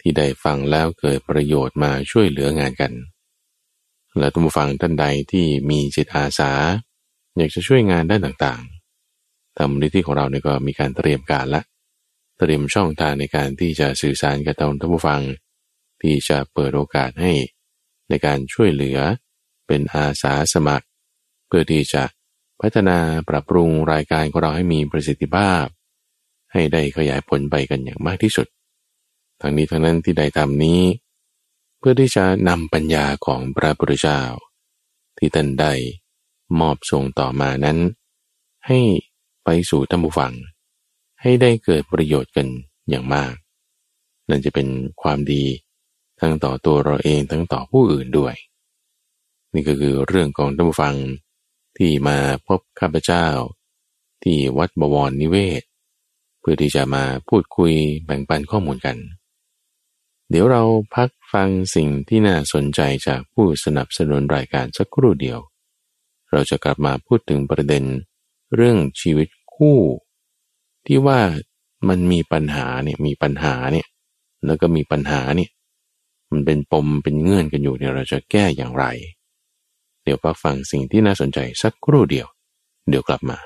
[0.00, 2.92] ที่ได้ฟังแล้วเกิดประโยชน์มาช่วยเหลืองานกัน
[4.18, 6.52] และทุกฟังท่านใดที่มีจิตอาสา
[7.36, 11.62] อยากจะช่วยงานด้านต่างๆทำมูลที่ของเราเนี่ยก็มีการเตรียมการละ
[12.38, 15.20] เตรียมช่องทางในการที่จะสื่อสารกับท่านผู้ฟัง
[16.02, 17.32] ที่จะเปิดโอกาสให้
[18.08, 18.98] ในการช่วยเหลือ
[19.66, 20.86] เป็นอาสาสมัคร
[21.46, 22.02] เพื่อที่จะ
[22.60, 25.64] พัฒนาปรับปรุงรายการของเราให้มีประสิทธิภาพ
[26.52, 28.46] ให้ได้ขยายผลไปกันอย่างมากที่สุด
[29.40, 30.80] ทั้งนี้ทั้งนั้นที่ได้ทำนี้
[31.78, 34.20] เพื่อที่จะนำปัญญาของพระพุทธเจ้า
[35.18, 35.72] ที่ท่านได้
[36.60, 37.78] มอบส่งต่อมานั้น
[38.66, 38.80] ให้
[39.44, 40.32] ไปสู่ท่านผู้ฟัง
[41.22, 42.46] ให้ได้เกิดประโยชน์กัน
[42.88, 43.32] อย่างมาก
[44.28, 44.68] นั่นจะเป็น
[45.02, 45.44] ความดี
[46.20, 48.34] ทั้งต่อตัวเราเองทั้งต่อผู้อื่นด้วย
[49.52, 50.94] นี่ก็คือเรื่องของท่านผู้ฟัง
[51.82, 53.26] ที่มาพบข้าพเจ้า
[54.22, 55.62] ที่วัดบวรนิเวศ
[56.40, 57.72] เพื่อที่จะมาพูดคุย
[58.04, 58.96] แบ่งปันข้อมูลกัน
[60.30, 60.62] เดี๋ยวเรา
[60.94, 65.38] พักฟังสิ่งที่น่าสนใจจากผู้สนับสนุนรายการสักครู่เดียว
[66.30, 67.84] เราจะกลับมาพูดถึงประเด็น
[68.54, 69.78] เรื่องชีวิตคู่
[70.86, 71.20] ที่ว่า
[71.88, 73.86] มันมีปัญหาเนี่ยมีปัญหาเนี่ย
[74.46, 75.50] แล้วก็มีปัญหาเนี่ย
[76.30, 78.86] มันเป็นปมเป็นเงื่อนกันอยู่เนี่ยเราจะแก้อย่างไร
[80.12, 82.26] ดี๋ยวพักฟังสิ่งที่น่าสนใจสักครู่เดียว
[82.88, 83.38] เดี๋ยวกลับมา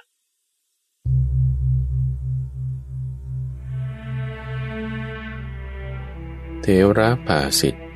[6.60, 6.66] เท
[6.98, 7.86] ระภาสิทธิ์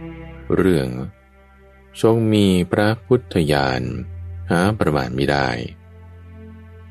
[0.54, 0.88] เรื่อง
[2.02, 3.82] ทรงมีพระพุทธญาณ
[4.50, 5.48] หาประมาณไม่ได้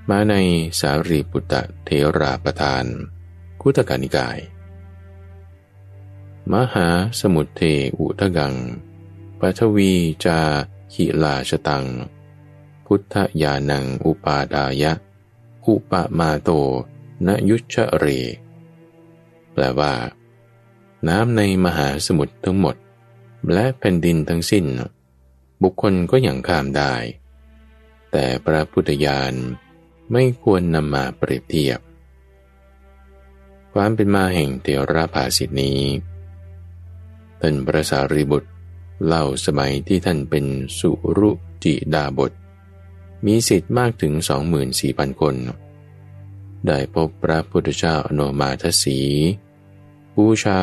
[0.09, 0.35] มาใน
[0.79, 2.85] สารีปุตตะเทราประทาน
[3.61, 4.37] คุตกานิกาย
[6.53, 6.87] มหา
[7.19, 7.61] สมุทเท
[7.99, 8.55] อุทกัง
[9.39, 9.93] ปัทวี
[10.27, 10.41] จา
[10.93, 11.85] หิลาชตัง
[12.85, 14.93] พุทธญาณังอุปาดายะ
[15.65, 16.49] อุปมาโต
[17.27, 18.05] นยุชเร
[19.53, 19.93] แปลว่า
[21.07, 22.75] น้ำในมหาสมุทรทั้งหมด
[23.53, 24.65] และแผ่นดินทั้งสิ้น
[25.63, 26.93] บุคคลก็อย่างข้ามได้
[28.11, 29.33] แต่พระพุทธญาณ
[30.11, 31.79] ไม่ควรนำมาเปรียบเทียบ
[33.73, 35.79] ความเป็นมาแห่งเทระภาสิทธินี้
[37.41, 38.49] ท่านพระสารีบุตร
[39.05, 40.45] เล่าสมัยที่ท่านเป็น
[40.79, 41.31] สุรุ
[41.63, 42.31] จิดาบท
[43.25, 44.13] มีสิทธิ์มากถึง
[44.67, 45.35] 24,000 คน
[46.67, 48.99] ได้พบพระพุทธเจ้าอนุมาทสี
[50.15, 50.61] บูชา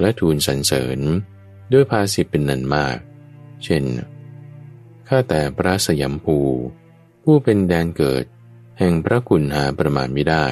[0.00, 0.98] และทูลสรรเสริญ
[1.72, 2.96] ด้วยภาสิเป็นนันมาก
[3.64, 3.84] เช่น
[5.08, 6.38] ข้าแต่พระสยามภู
[7.22, 8.24] ผู้เป็นแดนเกิด
[8.78, 10.46] แห่งพระคุณหาประมาณไม่ได้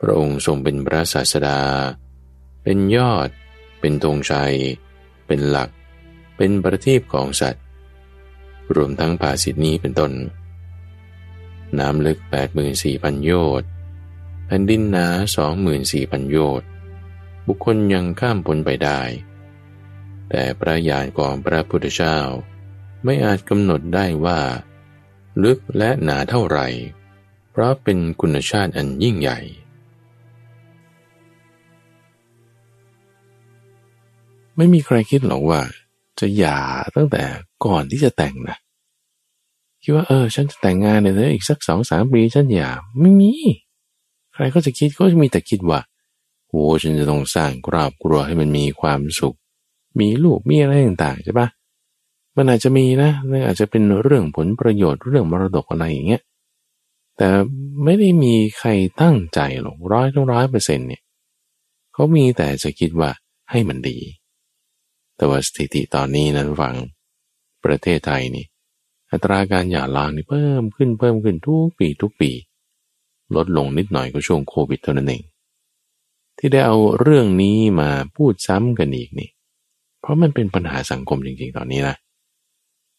[0.00, 1.60] พระองค์ทรงเป็นพระศาสดา
[2.62, 3.28] เป็นยอด
[3.80, 4.54] เป็นธงชัย
[5.26, 5.70] เป็นหลัก
[6.36, 7.64] เป็นประทีปของสัตว์
[8.74, 10.12] รวมทั้งภาสิทธินี้เป็นต้น
[11.78, 12.18] น้ำลึก
[12.70, 13.68] 84,000 โยชน์
[14.46, 15.06] แผ่นดินหนา
[15.70, 16.68] 24,000 โยชน์
[17.46, 19.00] บุคคลยังข้ามพ้นไปได้
[20.30, 22.18] แต่พระญาณของพระพุทธเจ้า
[23.04, 24.40] ไม่อาจกำหนดได้ว่า
[25.44, 26.66] ลึกและหนาเท่าไหร่
[27.50, 29.38] เพราะเป็นคุณชาติอันยิ่งใหญ่
[34.56, 35.62] ไม่มีใครคิดหรอกว่า
[36.20, 36.58] จะหย่า
[36.96, 37.22] ตั้งแต่
[37.64, 38.56] ก่อนที่จะแต่งนะ
[39.82, 43.32] คิดว่าเออ ฉันจะแต่งงานเนี่ยอีกสักสองสามปีฉันหย่าไม่มี
[44.34, 45.80] ใครก็จะคิดก็จะมีแต่คิดว่า
[46.48, 49.36] โอ้ฉันจะต้องสร้างครอบครัวให้มันมีความสุข
[50.00, 51.48] มีลูกมีอะไรต่างๆใช่ปะ
[52.36, 56.22] มันอาจจะมีนะมันอาจจะเป็นเรื่องผลประโยชน์เรื่องมรดกอะไรอย่างเงี้ย
[57.16, 57.28] แต่
[57.84, 61.02] ไม่ได้มีใครตั้งใจหรอกร้อยทั้งร้อยเปอร์เซ็นต์เนี่ย
[61.92, 63.10] เขามีแต่จะคิดว่า
[63.50, 63.98] ให้มันดี
[65.16, 66.74] แต่ว่าสถิติตอนนี้นั้นฟัง
[67.64, 68.46] ประเทศไทยนี่
[69.10, 72.30] อัตราการหย่าร้างนี่เพิ่มขึ้นเพิ่มขึ้นทุกปีทุกปี
[73.36, 75.22] ลดลงนิดหน่อยก็ช่วงโควิดเท่านั้นเอง
[76.38, 79.30] ที่ได้เอาเรื่องนี้มาพูดซ้ำกันอีกนี่
[80.00, 81.96] เพราะมันเป็นปัญหาสังคมจริงๆตอนนี้นะ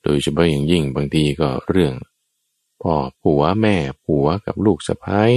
[0.04, 1.94] โดยเฉพาะอย่างยิ่งบางทีก็เรื่อง
[2.82, 3.76] พ่อผัวแม่
[4.06, 5.34] ผัวกับลูกสะพ้าย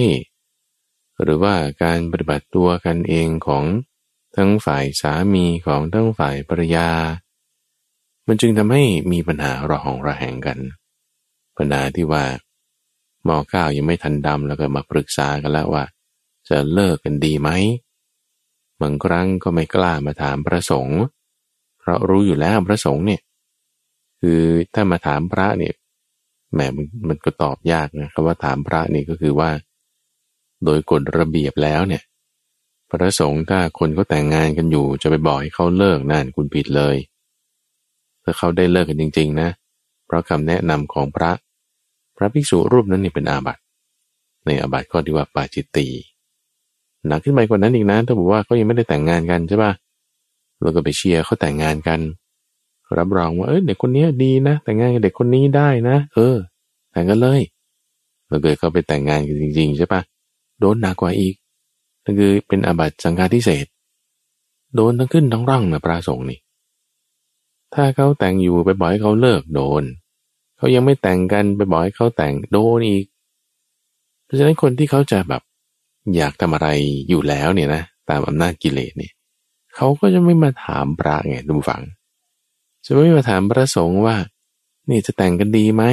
[1.23, 3.65] หรือว่าการปฏิบัติตัวกันเองของ
[4.37, 6.89] ทั้งฝ่ายสามีของทั้งฝ่ายภรรยา
[8.27, 10.59] มันจึงทำให้มีปัญหาระหองระแหงกัน
[11.57, 12.25] ปัญหาที่ว่า
[13.25, 15.85] หมอข้าวยังไม่ทันดำแล้วก็มาปรึกษากันแล้วว่า
[16.49, 17.51] จะเลิกกันดีไหม
[18.81, 21.01] บางครั้งก็ไม่กล้ามาถามพระสงฆ์
[21.79, 23.21] เพราะรู้อยู่แล้วพระสงฆ์เนี่ย
[24.21, 24.43] คือ
[24.75, 25.75] ถ้ามาถามพระเนี่ย
[26.53, 26.61] แหม
[27.09, 29.51] มันก็ตอบยากนะคำว่าถามพระนี่ก็คือว่า
[30.65, 32.03] โดยกฎระเบียบแล้วเนี่ย
[32.91, 36.97] พระสงฆ์ถ้าคนก็แต่งงานกันอยู่จะไปบอกให้เขาเลิกนั่นคุณผิดเลย
[38.25, 39.49] ถ้าเขาได้เลิกกันจริง ๆ นะ
[40.07, 41.33] เพราะคำแนะนำของพระ
[42.17, 43.63] พระภิกษุรูปนั้นนี่เป็นอาบัติ
[44.45, 45.87] ในอาบัติข้อที่ว่าปาจิตตี
[47.07, 49.73] หนักขึ้นไปกว่านั้นอีกนะถ้าบอกว่าเขายังไม่ได้แต่งงานกันใช่ปะ
[50.61, 52.01] เราก็ไปเชียร์เขาแต่งงานกัน
[52.99, 56.37] รับรองว่าเออเด็กคนนี้ดีนะ แต่งงานกับเด็กคนนี้ได้นะ เออ
[56.93, 57.41] แต่งกันเลย
[58.29, 60.01] เราเกิดเขาไปแต่งงานกันจริง ๆ ใช่ปะ
[60.61, 61.35] โดนหนักกว่าอีก
[62.09, 63.67] นั่นคือเป็นอาบัติสังฆาทิเศษ
[64.75, 66.39] โดนทั้งขึ้นทั้งร่องนะพระสงฆ์นี่
[67.75, 69.83] ถ้าเขาแต่งอยู่ไปบอกให้เขาเลิกโดน
[70.57, 73.05] เขายังไม่แต่งกันไปบอกให้เขาแต่งโดนอีก
[74.25, 75.43] เพราะฉะนั้นคนที่เขาจะแบบ
[76.17, 76.69] อยากทำอะไร
[77.09, 79.13] อยู่แล้วเนี่ยนะตามอำนาจกิเลสเนี่ย
[79.75, 81.83] เขาก็จะไม่มาถามพระไงดูฝัง
[82.85, 84.17] จะไม่มาถามพระสงฆ์ว่า
[84.91, 85.85] นี่จะแต่งกันดีไหม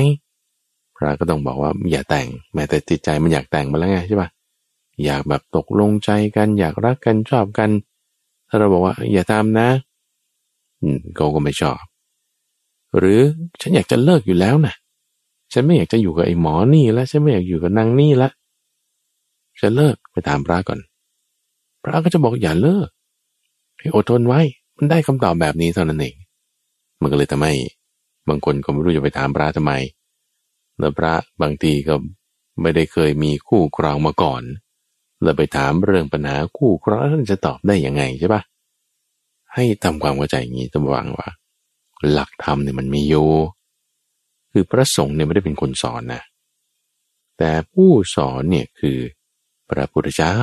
[0.97, 4.30] พระก็ต้องบอกว่าอย่าแต่งแม้แต่จิตใจมันอยากแต่งมาแล้วไงใช่ปะ
[5.03, 7.69] อยากแบบตกลงใจกัน อยากรักกันชอบกัน
[8.47, 9.69] ถ้าเราบอกว่า อย่าทำนะ
[11.15, 11.79] เขาก็ไม่ชอบ
[12.97, 13.19] หรือ
[13.62, 14.75] ฉันอยากจะเลิกอยู่แล้วนะ
[15.53, 18.29] ฉันไม่อยากจะอยู่กับไอ้หมอนี่แล้วฉันไม่อยากอยู่กับนางนี่ละ
[19.62, 20.79] จะเลิกไปถามพระก่อน
[21.84, 22.89] พระก็จะบอกอย่าเลิก
[23.79, 24.41] ให้อดทนไว้
[24.77, 26.15] มันได้คำตอบแบบนี้เท่านั้นเอง
[27.01, 27.53] มันก็เลยทำให้
[28.29, 29.73] บางคนก็ไม่รู้จะไปถามพระทำไม
[30.79, 31.95] แล้วพระบางทีก็
[32.62, 34.41] ไม่ได้เคยมีคู่ครองมาก่อน
[35.21, 38.41] เลยไปถามเรื่องปัญหาคู่ครองท่านจะตอบได้ยังไงใช่ปะ
[39.54, 41.30] ให้ทำความเข้าใจอย่างนี้ต้องวางว่า
[42.12, 43.30] หลักธรรมเนี่ยมันมีอยู่
[44.51, 46.21] คือพระสงฆ์เนี่ยไม่ได้เป็นคนสอนนะ
[47.38, 48.97] แต่ผู้สอนเนี่ยคือ
[49.69, 50.36] พระพุทธเจ้า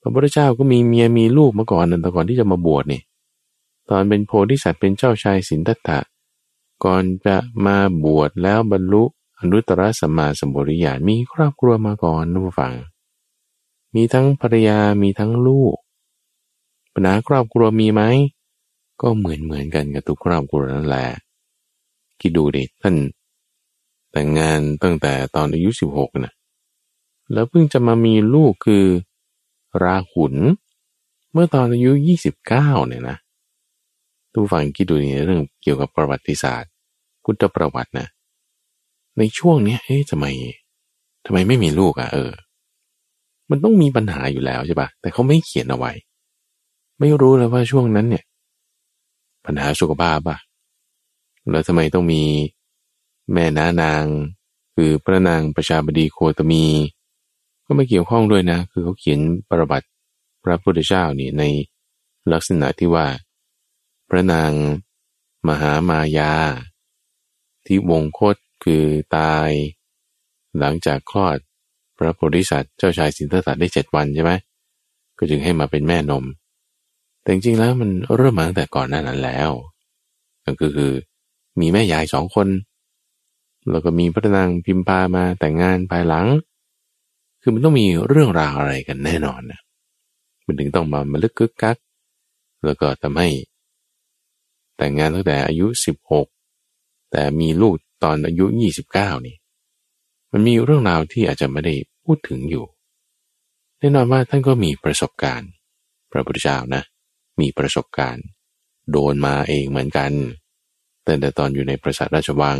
[0.00, 3.02] พระพุทธเจ้าก็มีเมียมีลูกมาก่อนนั่นแต่ก่อนที่จะมาบวชนี่
[3.90, 5.98] ตอนเป็นโพธิสัตว์เป็นเจ้าชายสินธัตถะ
[6.84, 7.36] ก่อนจะ
[7.66, 9.02] มาบวชแล้วบรรลุ
[9.38, 12.72] อนุตตรสัมมาสัมปวิญาณมีครอบครัวมาก่อนนุฟัง
[13.94, 15.76] มีทั้งภรรยามีทั้งลูก
[16.92, 18.02] ปัญหาครอบครัวมีไหม
[19.02, 21.06] ก็เหมือนเหมือนกันกับทุกครอบครัวนั่นแหละ
[22.20, 22.96] คิดดูดิท่าน
[24.12, 26.32] แต่งงานตั้งแต่ตอนอายุสิบหกนะ
[27.32, 28.84] แล้วเพิ่งจะมามีลูกคือ
[29.82, 30.34] ราหุน
[31.32, 33.16] เมื่อตอนอายุยี่สิบเก้าเนี่ยนะ
[34.32, 36.70] ทุกฝังคิดดูในเรื่องเกี่ยวกับประวัติศาสตร์
[37.24, 38.06] พุทธประวัตินะ
[39.18, 40.26] ในช่วงนี้เอ๊ะทำไม
[41.26, 42.30] ทำไมไม่มีลูกอะ่ะเออ
[43.52, 45.92] มันต้องมีปัญหาอยู่แล้วใช่ปะแต่เขาไม่เขียนเอาไว้
[47.00, 48.24] ไม่รู้เลยว่าช่วงนั้นเนี่ย
[49.44, 50.36] ปัญหาสุขภาพปะ
[51.50, 52.22] แล้วทำไมต้องมี
[53.32, 54.04] แม่นานาง
[54.74, 56.64] คือพระนางประชาบดีโคตมี
[57.66, 59.88] ก็ไม่เกี่ยวข้องด้วยนะ คือเขาเขียนประวัติ
[60.44, 61.42] พระพุทธเจ้านี่ใน
[62.32, 63.06] ลักษณะที่ว่า
[64.08, 64.52] พระนาง
[65.48, 66.34] มหามายา
[67.66, 68.84] ที่วงคตคือ
[69.16, 69.50] ตาย
[70.58, 71.38] หลังจากคลอด
[72.04, 74.32] ระโพธิสัตว์เจ้าชายสินธัตถะได้เจ็ดวันใช่ไหม
[75.18, 76.24] ก็จึงให้มาเป็นแม่นม
[77.20, 79.50] แต่จริงๆแล้วมันเริ่มมาตั้งแต่ก่อนหน้านั้นแล้ว
[80.46, 80.92] ก็คือคือ
[81.60, 82.48] มีแม่ยายสองคน
[83.70, 86.26] แล้วก็มีพระนางพิมพามาแต่งงานภายหลัง
[87.42, 89.60] คือมันต้องมีเรื่องราวอะไรกันแน่นอนนะ
[90.46, 91.76] มันถึงต้องมามาลึกกึกกัก
[92.64, 93.28] แล้วก็ทำให้
[94.76, 95.66] แต่งงานตั้งแต่อายุ
[96.38, 98.44] 16 แต่มีลูกตอนอายุ
[98.84, 99.36] 29 นี่
[100.32, 102.66] มันมีเรื่องราวที่อาจจะไม่ได้ พูดถึงอยู่
[103.78, 105.50] แน่นอนว่าท่านก็มีประสบการณ์
[106.12, 106.82] พระพุทธเจ้านะ
[107.40, 108.24] มีประสบการณ์
[108.90, 110.12] โดนมาเองเหมือนกัน
[111.04, 112.58] แต่แต่ตอนอยู่ในประสาทราชวัง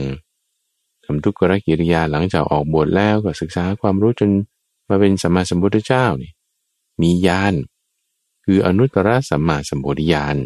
[1.04, 4.30] ทำทุกขกิริยาหลังจากออกบวชแล้วก็ศึกษาความรู้จน
[4.88, 6.32] มาเป็นสัมมาสัมพุทธเจ้านี่
[7.02, 7.54] มีญาณ
[8.44, 10.36] คืออนุตตรสัมมาสัมพุทธญาณ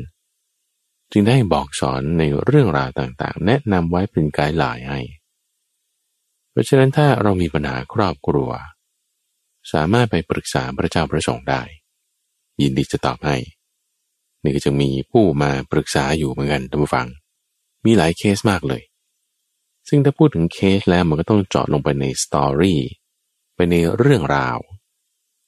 [1.13, 5.01] จึงได้บอกสอนในเรื่องราวต่างๆ แนะนำไว้เป็นไกด์ไลน์ให้
[6.51, 8.49] เพราะฉะนั้นถ้าเรามีปัญหาครอบครัว
[9.73, 11.63] สามารถไปปรึกษาพระเจ้าพระสงฆ์ได้
[12.61, 13.37] ยินดีจะตอบให้
[14.43, 17.07] นี่ก็จะมีผู้มาปรึกษาอยู่เหมือนกันท่านผู้ฟัง
[17.85, 18.83] มีหลายเคสมากเลย
[19.89, 22.81] ซึ่งถ้าพูดถึงเคสแล้วมันก็ต้องเจาะลงไปในสตอรี่
[23.55, 24.59] ไปในเรื่องราว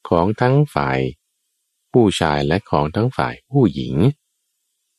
[0.08, 0.98] ของทั้งฝ่าย
[1.92, 3.94] ผู้ชายและของทั้งฝ่ายผู้หญิง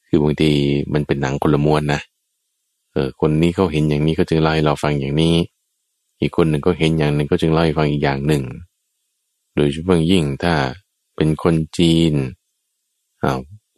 [0.07, 0.51] คือบางที
[0.93, 2.01] มันเป็นหนังคนละมวนนะ
[2.93, 5.35] เออคนนี้เขาเห็นอย่างนี้ก็จึงเล่าให้เราฟังอย่างนี้
[6.19, 8.43] อีกคนหนึ่งก็เห็นอย่างหนึ่งก็จึงเล่าให้ฟังอีกอย่างหนึ่ง
[9.55, 10.55] โดยเฉพาะยิ่งถ้า
[11.15, 12.13] เป็นคนจีน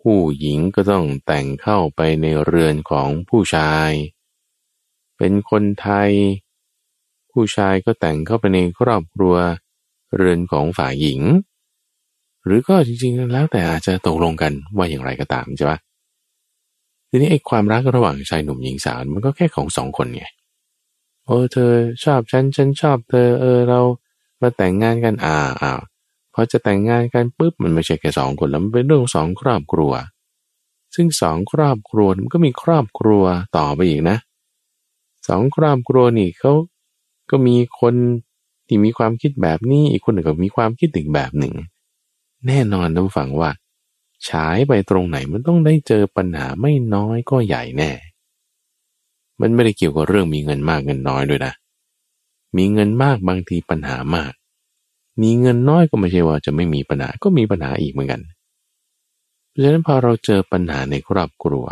[0.01, 3.91] ผู้หญิงก็ต้องแต่งเข้าไปในเรือนของผู้ชาย
[5.17, 6.11] เป็นคนไทย
[7.31, 9.35] ผู้ชายก็แต่งเข้าไปในครอบครัว
[10.15, 11.21] เรือนของฝ่ายหญิง
[12.45, 15.79] หรือก็จริงๆแล้วแต่อาจจะตกลงกันว่าอย่างไรก็ตามใช่ปะ
[17.09, 20.25] ทีนี้ไอ้ความรักระหว่างชายหนุ่มหญิงสาวมันก็แค่ของสองคนไง
[21.25, 23.81] โอ้เธอชอบฉันฉันชอบเธอเออเรา
[24.41, 25.79] มาแต่งงานกันอ่าอ้าว
[26.33, 29.91] พอจะแต่งงานกันปุ๊บมันไม่ใช่แค่สองคนแล้วมันเป็นเรื่องสองครอบครัว
[30.95, 33.23] ซึ่งสองครอบครัวมันก็มีครอบครัว
[33.57, 34.17] ต่อไปอีกนะ
[35.27, 36.53] สองครอบครัวนี่เขา
[37.29, 37.95] ก็มีคน
[38.67, 41.53] ที่มีความคิดแบบนี้อีกคนหนึ่งก็มีความคิดอีกแบบหนึ่ง
[42.47, 43.49] แน่นอนท่านฟังว่า
[44.27, 47.91] ฉายไปตรงไหนมันต้องได้เจอปัญหาไม่น้อยก็ใหญ่แน่
[49.41, 51.53] มันไม่ได้เกี่ยวกับเรื่องมีเงินมากเงินน้อยด้วยนะ
[52.57, 54.33] มีเงินมากบางทีปัญหามาก
[55.21, 58.21] มีเงินน้อยก็ไม่ใช่ว่าจะไม่มีปัญหาก็มีปัญหาอีกเหมือนกัน
[59.49, 61.65] เพราะฉะนั้นพอเราเจอปัญหาในครอบครัว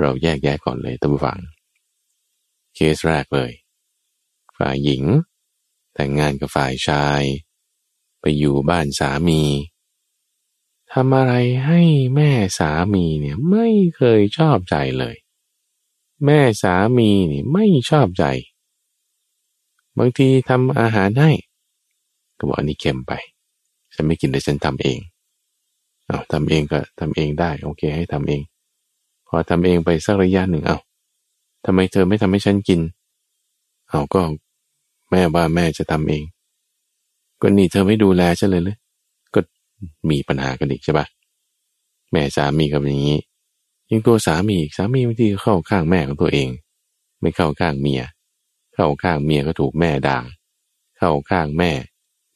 [0.00, 1.38] เราแยกแยะก่อนเลยท่านผู้ฟัง
[2.74, 3.52] เคสแรกเลย
[4.56, 5.04] ฝ่ายหญิง
[5.94, 7.22] แต่งงานกับฝ่ายชาย
[8.20, 9.42] ไปอยู่บ้านสามี
[10.92, 11.34] ทำอะไร
[11.66, 11.82] ให้
[12.16, 15.16] แม่สามีเนี่ยไม่เคยชอบใจเลย
[16.26, 18.24] แม่สามีนี่ไม่ชอบใจ
[19.98, 21.30] บางทีทำอาหารให้
[22.38, 23.12] ก็บอกอันนี้เค็มไป
[23.94, 24.98] ฉันไม่กินแต่ฉันทำเอง
[26.06, 28.42] เอาทำเองก็ทำเองได้ โอเค ให้ทำเอง
[29.28, 30.76] พอทำเองไปสักระยะหนึ่งเอา
[31.64, 32.80] ทำไมเธอไม่ทำให้ฉันกิน
[33.90, 34.20] เอาก็
[35.10, 36.22] แม่ว่าแม่จะทำเอง
[37.40, 38.78] ก็นี่เธอไม่ดูแลฉันเลยเลย
[39.34, 39.40] ก็
[40.10, 41.06] มีปัญหากันอีกใช่ปะ
[42.12, 43.18] แม่สามีกับอย่างนี้
[43.90, 46.48] ยังตัวสามีอีกสามีบางทีเข้าข้างแม่ของตัวเอง
[47.20, 48.02] ไม่เข้าข้างเมีย
[48.80, 50.18] เข้าข้างเมียก็ถูกแม่ด่า
[50.98, 51.70] เข้าข้างแม่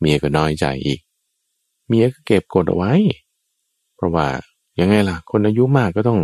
[0.00, 1.00] เมียก็น้อยใจอีก
[1.86, 2.92] เมียก็เก็บกดเอาไว้
[3.96, 4.26] เพราะว่า
[4.80, 6.20] ยังไงล่ะ คนอายุมากก็ต้อง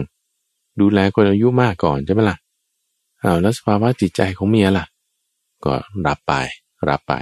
[0.80, 2.36] ดูแลคนอายุมากก่อนใช่ไหมล่ะ
[3.22, 4.86] อ้าวแล้วสภาวะจิตใจของเมียล่ะ
[5.64, 5.74] ก็
[6.06, 6.32] รับไป
[6.88, 7.14] รับไป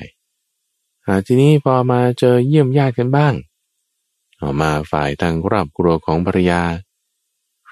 [1.27, 3.35] ทีนี้พอมาเจอเยี่ยมญาติกันบ้าง
[4.41, 6.63] ออกมาฝ่ายทางครอบครัวของภรรยา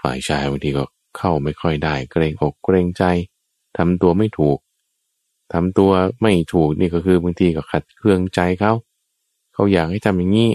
[0.01, 0.85] ฝ่ายชายบางทีก็
[1.17, 3.05] เข้าไม่ค่อยได้ เกรงอกเกรงใจ
[3.77, 4.59] ทำตัวไม่ถูก
[5.53, 5.91] ทำตัว
[6.23, 8.73] ไม่ถูกนี่ก็คือบางทีก็ขัดเครื่องใจเขา
[9.55, 10.51] เขาอยากให้ทำอย่างนี้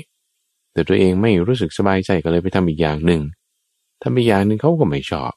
[0.72, 3.22] แต่ตัวเองไม่รู้สึกสบายใจก็เลยไปทำอีกอย่างหนึ่ง
[4.02, 5.32] ทำอีกอย่างหนึ่งเขาก็ไม่ชอบ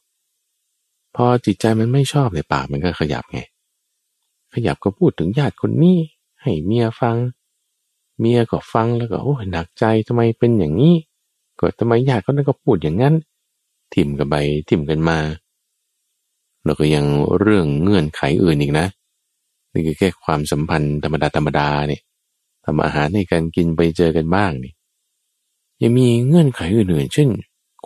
[1.17, 3.41] พอจิตใจมันไม่ชอบในปากมันก็ขยับไง
[4.55, 5.99] ขยับก็พูดถึงญาติคนนี้
[6.43, 7.17] ให้เมียฟัง
[8.19, 10.95] เมียก็ฟังแล้วก็โอ้หนักใจทำไมเป็นอย่างนี้
[11.61, 13.15] ก็ทำไมญาติเขาก็พูดอย่างนั้น
[13.95, 14.35] ทิมกันไป
[14.69, 15.19] ทิมกันมา
[16.65, 17.05] แล้วก็ยัง
[17.41, 18.87] เรื่องเงื่อนไขอื่นอีกนะ
[19.73, 22.03] นี่คือแค่ความสัมพันธ์ธรรมดาธรรมดาเนี่ย
[22.65, 24.73] ทำอาหารให้กันกินไปเจอกันบ้างนี่
[25.83, 27.29] ยังมีเงื่อนไขอื่นๆเช่น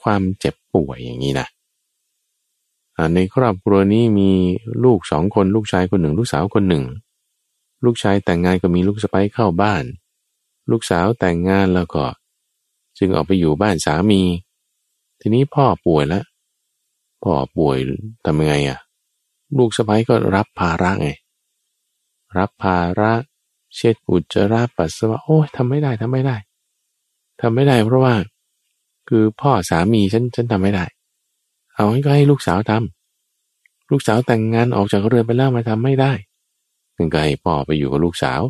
[0.03, 1.47] ความเจ็บป่วยอย่างนี้นะ
[3.15, 4.31] ในครอบครัวนี้มี
[4.85, 6.85] ลูกสองคนลูกชายคนหนึ่ง ลูกสาวคนหนึ่ง
[7.85, 9.85] ลูกชายแต่งงานก็มีลูกสะใภ้เข้าบ้าน
[10.71, 12.05] ลูกสาวแต่งงานแล้วก็
[12.99, 14.23] จึงออกไปอยู่บ้านสามี
[15.21, 16.25] ทีนี้พ่อป่วยแล้ว
[17.23, 17.77] พ่อป่วย
[18.25, 18.79] ทำไงอะ
[19.59, 21.09] ลูกสะใภ้ก็รับภาระไง
[22.37, 23.13] รับภาระ
[23.75, 26.37] เช็ดอุจจาระปัสสาวะโอ้ยทำไม่ได้ทำไม่ได้
[27.41, 28.15] ทำไม่ได้เพราะว่า
[29.09, 30.85] คือพ่อสามีฉันฉันทำไม่ได้
[31.75, 36.13] เอาให้ก็ให้ลูกสาวทำลูกสาวแต่งงานออกจากเรือนไปแล้วมาทำไม่ได้
[36.97, 38.41] ถึงก็ให้พ่อไปอยู่กับลูกสาว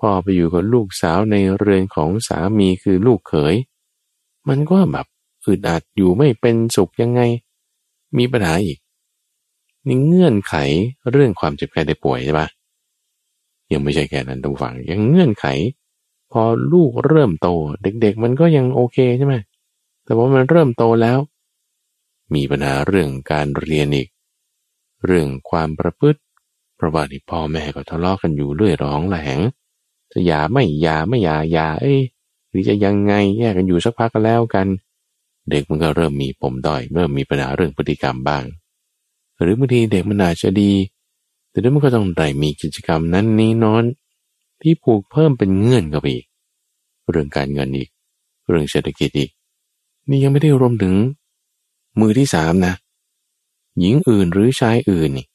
[0.00, 3.54] พ่อไปอยู่กับลูกสาวในเรือนของสามีคือลูกเขย
[4.48, 5.06] มันก็แบบ
[5.44, 7.20] อึดอัดอยู่ไม่เป็นสุขยังไง
[8.18, 8.78] มีปัญหาอีก
[9.86, 10.54] นี่เงื่อนไข
[11.10, 12.46] เรื่องความเจ็บแค่ได้ป่วยใช่ปะ
[13.72, 15.46] ยังไม่ใช่แค่นั้นต้องฟังยังเงื่อนไข
[16.32, 17.48] พอลูกเริ่มโต
[17.82, 19.34] เด็ก ๆ มันก็ยังโอเคใช่ไหม
[20.04, 21.18] แต่ว่ามันเริ่มโตแล้ว
[22.34, 24.08] มีปัญหาเรื่องการเรียนอีก
[25.06, 26.20] เรื่องความประพฤติ
[26.76, 29.38] เพราะว่าที่พ่อแม่ก็ทะเลาะกันอยู่เรื่อยร้องแหลง
[30.12, 32.00] จะหย่าไม่หย่าไม่หย่าหย่าเอ้ย
[32.48, 34.66] หรือจะยังไงแยกกันอยู่สักพักก็แล้วกัน
[35.50, 38.44] เด็กมันก็เริ่มมีปมด้อยเริ่มมีปัญหาเรื่องพฤติกรรมบ้าง
[39.40, 40.72] หรือบางทีเด็กมันอาจจะดี
[41.58, 43.84] แต่ด้วยมันก็ต้องได้มีกิจกรรมนั้นนี้นอน
[44.62, 46.24] ที่ผูกเพิ่มเป็นเงื่อนกับอีก
[47.10, 47.88] เรื่องการเงินอีก
[48.48, 49.30] เรื่องเศรษฐกิจอีก
[50.08, 50.94] นี่ยังไม่ได้รวมถึง
[52.00, 52.74] มือที่สามนะ
[53.78, 55.26] หญิงอื่นหรือชายอื่นนี่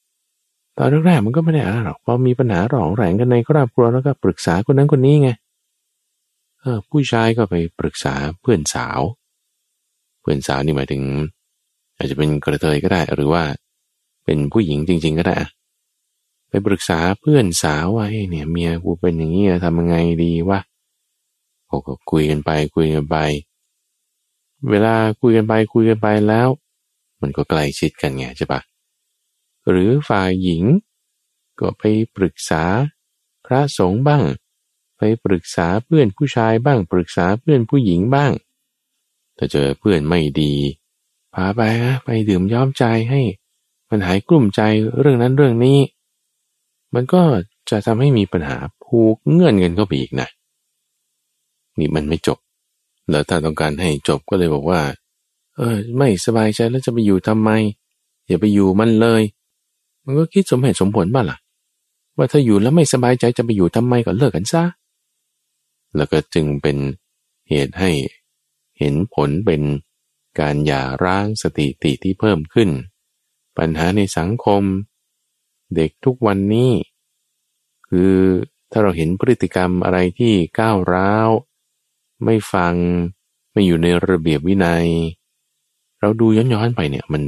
[0.78, 5.30] ตอนแรกๆมันก็ไม่ได้อะไรหรอกพอมีปัญหาหลองแหลงกันในครอบครัวแล้วก็ปรึกษาคนนั้นคนนี้ไง
[6.60, 9.00] เออผู้ชายก็ไปปรึกษาเพื่อนสาว
[10.22, 11.04] เพื่อนสาวนี่หมายถึง
[11.98, 13.44] อาจจะเป็นกระเทยก็ได้ หรือว่า
[14.26, 15.38] เป็นผู้หญิงจริง ๆ ก็ได้
[16.54, 20.60] ไปปรึกษาเพื่อนสาวว่าเฮ้เนี่ยเมียกูเป็นอย่างนี้ทำยังไงดีวะ
[21.66, 23.18] โอ้ก็คุยกันไปคุยกันไป
[24.70, 26.47] เวลาคุยกันไปคุยกันไปแล้ว
[27.22, 28.62] มันก็ใกล้ชิดกันไงใช่ปะ
[29.70, 30.64] หรือฝ่ายหญิง
[31.60, 31.84] ก็ไป
[32.16, 32.64] ปรึกษา
[33.45, 34.24] พระสงฆ์บ้าง
[34.97, 38.32] ไปปรึกษาเพื่อนผู้ชายบ้าง ปรึกษาเพื่อนผู้หญิงบ้าง
[39.38, 40.54] ถ้าเจอเพื่อนไม่ดี
[41.34, 43.22] พาไปนะไปดื่มย้อมใจให้
[43.89, 44.62] มันหายกลุ่มใจ
[44.99, 45.78] เรื่องนั้นเรื่องนี้
[46.94, 47.22] มันก็
[47.70, 50.28] จะทำให้มีปัญหาผูกเงื่อนเงินก็ไปอีกนะ
[51.80, 52.39] นี่มันไม่จบ
[53.10, 54.82] แล้วถ้าต้องการให้จบก็เลยบอกว่า
[55.58, 57.50] เออ ไม่สบายใจแล้วจะไปอยู่ทำไม
[58.28, 59.22] อย่าไปอยู่มันเลย
[60.06, 61.38] มันก็คิดสมเหตุสมผลบ้างล่ะ
[62.18, 64.64] ว่าถ้าอยู่แล้วไม่สบายใจจะไปอยู่ทำไมก็เลิกกันซะ
[65.96, 66.78] แล้วก็จึงเป็น
[67.50, 67.91] เหตุให้
[68.80, 69.62] เห็นผลเป็น
[70.39, 72.70] การหย่าร้างสติติที่เพิ่มขึ้น
[73.58, 74.64] ปัญหาในสังคม
[75.76, 76.72] เด็กทุกวันนี้
[77.90, 78.16] คือ
[78.72, 81.30] ถ้าเราเห็นพฤติกรรมอะไรที่ก้าวร้าว
[82.24, 82.76] ไม่ฟัง
[83.52, 84.88] ไม่อยู่ในระเบียบวินัย
[86.00, 87.24] เราดูย้อนๆไปเนี่ยมัน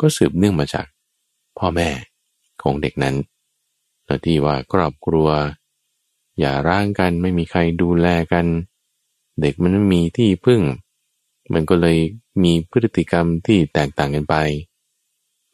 [0.00, 0.86] ก็สืบเนื่องมาจาก
[1.58, 1.88] พ่อแม่
[2.62, 3.14] ของเด็กนั้น
[4.04, 5.28] แล้วที่ว่าครอบครัว
[6.38, 8.46] อย่าร้างกันไม่มีใครดูแลกัน
[9.40, 10.60] เด็กมันไม่มีที่พึ่ง
[11.52, 11.98] มันก็เลย
[12.42, 14.34] มีพฤติกรรมที่แตกต่างกันไป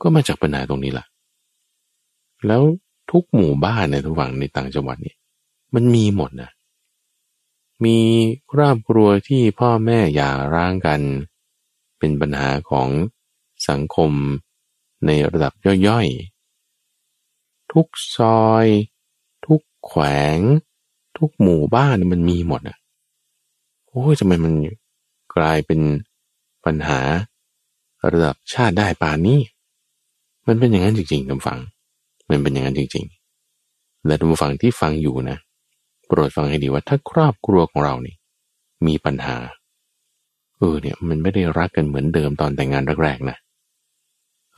[0.03, 1.07] ก็มาจากปัญหาตรงนี้แหละ
[2.47, 2.63] แล้ว
[3.11, 5.15] ทุกหมู่บ้านในทุกฝั่งในต่างจังหวัดนี่
[5.75, 6.51] มันมีหมดนะ
[7.85, 7.99] มี
[8.53, 11.01] ครอบครัวที่พ่อแม่อย่าร้างกัน
[11.99, 12.89] เป็นปัญหาของ
[13.69, 14.11] สังคม
[15.07, 15.53] ในระดับ
[15.89, 18.67] ย่อยๆ ทุกซอย
[19.47, 20.03] ทุกแขว
[20.37, 20.39] ง
[21.19, 22.77] ทุกหมู่บ้านมันมีหมดอะ
[23.87, 24.53] โอ้ยทำไมมัน
[25.37, 25.81] กลายเป็น
[26.65, 27.01] ปัญหา
[28.13, 29.41] ระดับชาติได้ป่านนี้
[30.47, 31.59] มันเป็นอย่างนั้นจริงๆท่านฟัง
[32.31, 35.39] มันเป็นอย่างนั้นจริงๆ และท่านฟังที่ฟังอยู่นะ
[36.07, 38.17] โปรดฟังให้ดีว่าถ้าครอบครัวของเรานี่
[38.87, 39.37] มีปัญหา
[40.59, 43.37] เออเนี่ยมันไม่ได้รักกันเหมือนเดิมตอนแต่งงานแรกๆนะ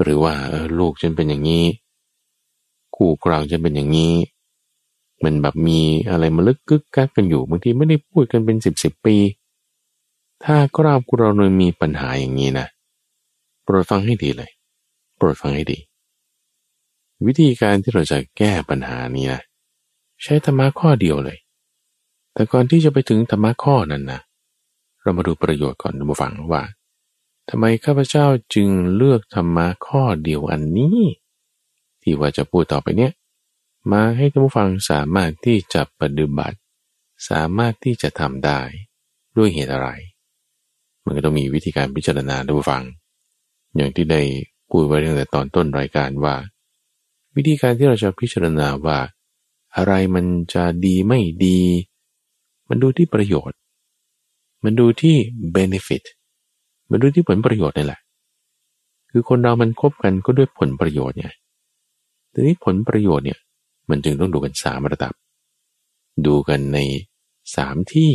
[0.03, 1.65] หรือว่าเออลูกฉันเป็นอย่างนี้
[2.97, 4.15] คู่ครองฉันเป็นอย่างนี้
[5.25, 9.17] มันแบบมีอะไรมาลึกกึกกักกันอยู่บางทีไม่ได้พูดกันเป็นสิบสิบปี
[10.45, 12.67] ถ้าครอบครัวเรามีปัญหาอย่างนี้นะ
[13.65, 14.51] โปรดฟังให้ดีเลย
[15.17, 15.79] โปรดฟังให้ดี
[17.27, 19.43] วิธีการที่เราจะแก้ปัญหานี้นะ
[20.23, 21.39] ใช้ธรรมะข้อเดียวเลย
[22.35, 24.21] แต่ก่อนที่จะไปถึงธรรมะข้อนั้นนะ
[25.03, 26.63] เรามาดูประโยชน์ก่อนดูมาฟังว่า
[27.49, 30.99] ทำไมข้าพเจ้าจึงเลือกธรรมะข้อเดียวอันนี้
[32.03, 33.13] ที่ว่าจะพูดต่อไปเนี้ย
[33.93, 36.59] มาให้ท่านผู้ฟังสามารถที่จะปฏิบัติ
[37.29, 38.61] สามารถที่จะทำได้
[39.37, 39.89] ด้วยเหตุอะไร
[41.05, 42.83] มันก็ต้องมีวิธีการพิจารณาดูฟัง
[43.77, 44.23] อย่างที่ได้
[44.71, 46.35] พูดไว้ตั้งแต่ตอนต้นรายการว่า
[47.37, 48.99] วิธีการที่เราจะพิจารณาว่า
[49.77, 51.61] อะไรมันจะดีไม่ดี
[52.69, 53.59] มันดูที่ประโยชน์
[54.65, 55.17] มันดูที่
[55.57, 56.03] benefit
[56.91, 58.01] มันดูที่ผลประโยชน์นี่แหละ
[59.11, 61.29] คือคนเรามันคบกันก็ด้วยผลประโยชน์ไง
[62.33, 63.39] ทีนี้ผลประโยชน์เนี่ย
[63.89, 65.15] มันจึงต้องดูกันสามระดับ
[66.27, 66.79] ดูกันใน
[67.57, 68.13] สามที่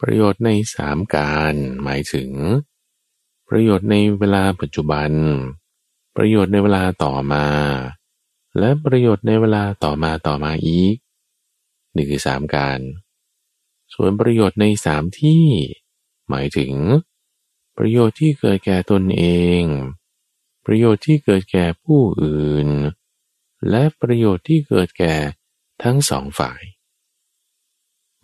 [0.00, 2.28] ประโยชน์ในสามการหมายถึง
[3.48, 5.10] ประโยชน์ในเวลาปัจจุบัน
[6.16, 7.46] ประโยชน์ในเวลาต่อมา
[8.58, 10.96] และประโยชน์ในเวลาต่อมาต่อมาอีก
[11.96, 12.80] นี่คือสามการ
[13.94, 15.44] ส่วนประโยชน์ในสามที่
[16.28, 16.72] หมายถึง
[17.76, 19.24] ประโยชน์ที่เกิดแก่ตนเอ
[19.60, 19.62] ง
[20.66, 22.68] ประโยชน์ที่เกิดแก่ผู้อื่น
[23.70, 25.14] และประโยชน์ที่เกิดแก่
[25.82, 26.62] ทั้งสองฝ่าย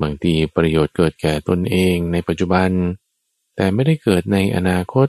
[0.02, 2.70] บางทีประโยชน์เกิดแก่ตนเองในปัจจุบัน
[3.56, 5.08] แต่ไม่ได้เกิดในอนาคต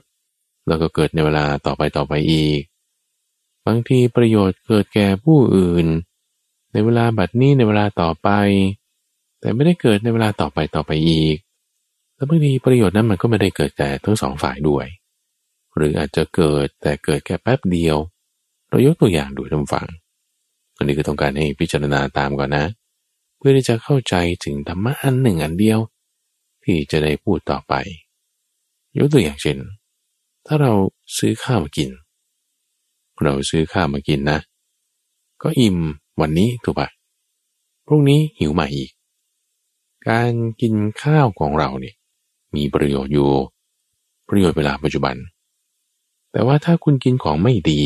[0.68, 2.62] แล้วก็เกิดในเวลาต่อไปต่อไปอีก
[3.68, 5.86] บางทีประโยชน์เกิดแก่ผู้อื่น
[6.74, 8.30] ในเวลาบัดนี้ในเวลาต่อไป
[9.40, 11.38] แต่ไม่ได้เกิดในเวลาต่อไปต่อไปอีก
[12.16, 14.86] แล้วบางทีประโยชน์นั้นมันก็ไม่ได้เกิดแต่ทั้งสองฝ่ายด้วย
[15.76, 17.98] หรืออาจจะเกิดแต่เกิดแค่แป๊บเดียว
[18.70, 19.88] เรายกตัวอย่างดูท่านฟัง
[20.78, 22.66] อันนี้ก็ต้องการให้พิจารณาตามก่อนนะ
[23.38, 24.16] เพื่อที่จะเข้าใจ
[24.46, 25.80] ถึงธรรมะอันหนึ่งอันเดียว
[26.64, 27.74] ที่จะได้พูดต่อไป
[28.98, 29.58] ยกตัวอย่างเช่น
[30.50, 30.74] ถ้าเรา
[31.18, 31.90] ซื้อข้าวมากิน
[33.24, 34.40] เราซื้อข้าวมากินนะ
[35.42, 35.78] ก็อิ่ม
[36.22, 36.90] วันนี้ถูกปะ
[37.88, 38.92] พรุ่งนี้หิวใหม่อีก
[40.10, 40.32] การ
[40.62, 40.74] กิน
[41.04, 41.96] ข้าวของเราเนี่ย
[42.56, 43.30] มีประโยชน์อยู่
[44.30, 45.16] ประโยชน์เวลาปัจจุบัน
[46.32, 47.82] แต่ว่าถ้าคุณกินของไม่ดี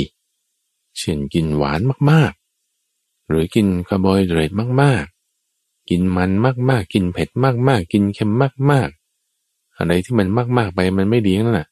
[0.97, 1.79] เช่นกินหวาน
[2.11, 4.51] มากๆ หรือกินคาร์โบไฮเดรต
[4.81, 6.31] มากๆ กินมัน
[6.69, 8.31] มากๆ กินเผ็ดมากๆ กินเค็ม
[8.71, 11.67] มากๆ อะไรที่มันมากๆไปมันไม่ดีนั่นแหละ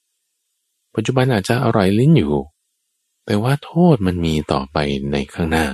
[0.95, 2.33] ปัจจุบันอาจจะอร่อยลิ้นอยู่
[3.25, 4.77] แต่ว่าโทษมันมีต่อไป
[5.11, 5.65] ในข้างหน้า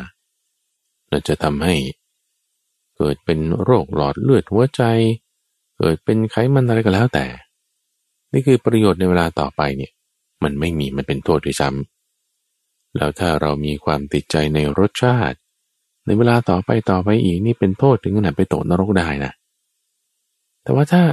[1.09, 1.75] เราจะทำให้
[2.97, 4.83] เกิดเป็นโรคหลอดเลือดหัวใจ
[5.77, 7.25] เกิดเป็นไขมันอะไรก็แล้วแต่
[8.29, 9.91] นนี่คือประโยชน์ในเวลาต่อไปเนี่ย
[10.43, 15.37] มันไม่มีมันเป็นโทษด้วยซ้ำแล้วถ้าเรามีความติดใจในรสชาติ
[16.05, 19.31] ในเวลาต่อไปต่อไปอีกนี่เป็นโทษถึงขนาดไปตกนรกได้นะ
[20.63, 21.03] แต่ว่าถ้า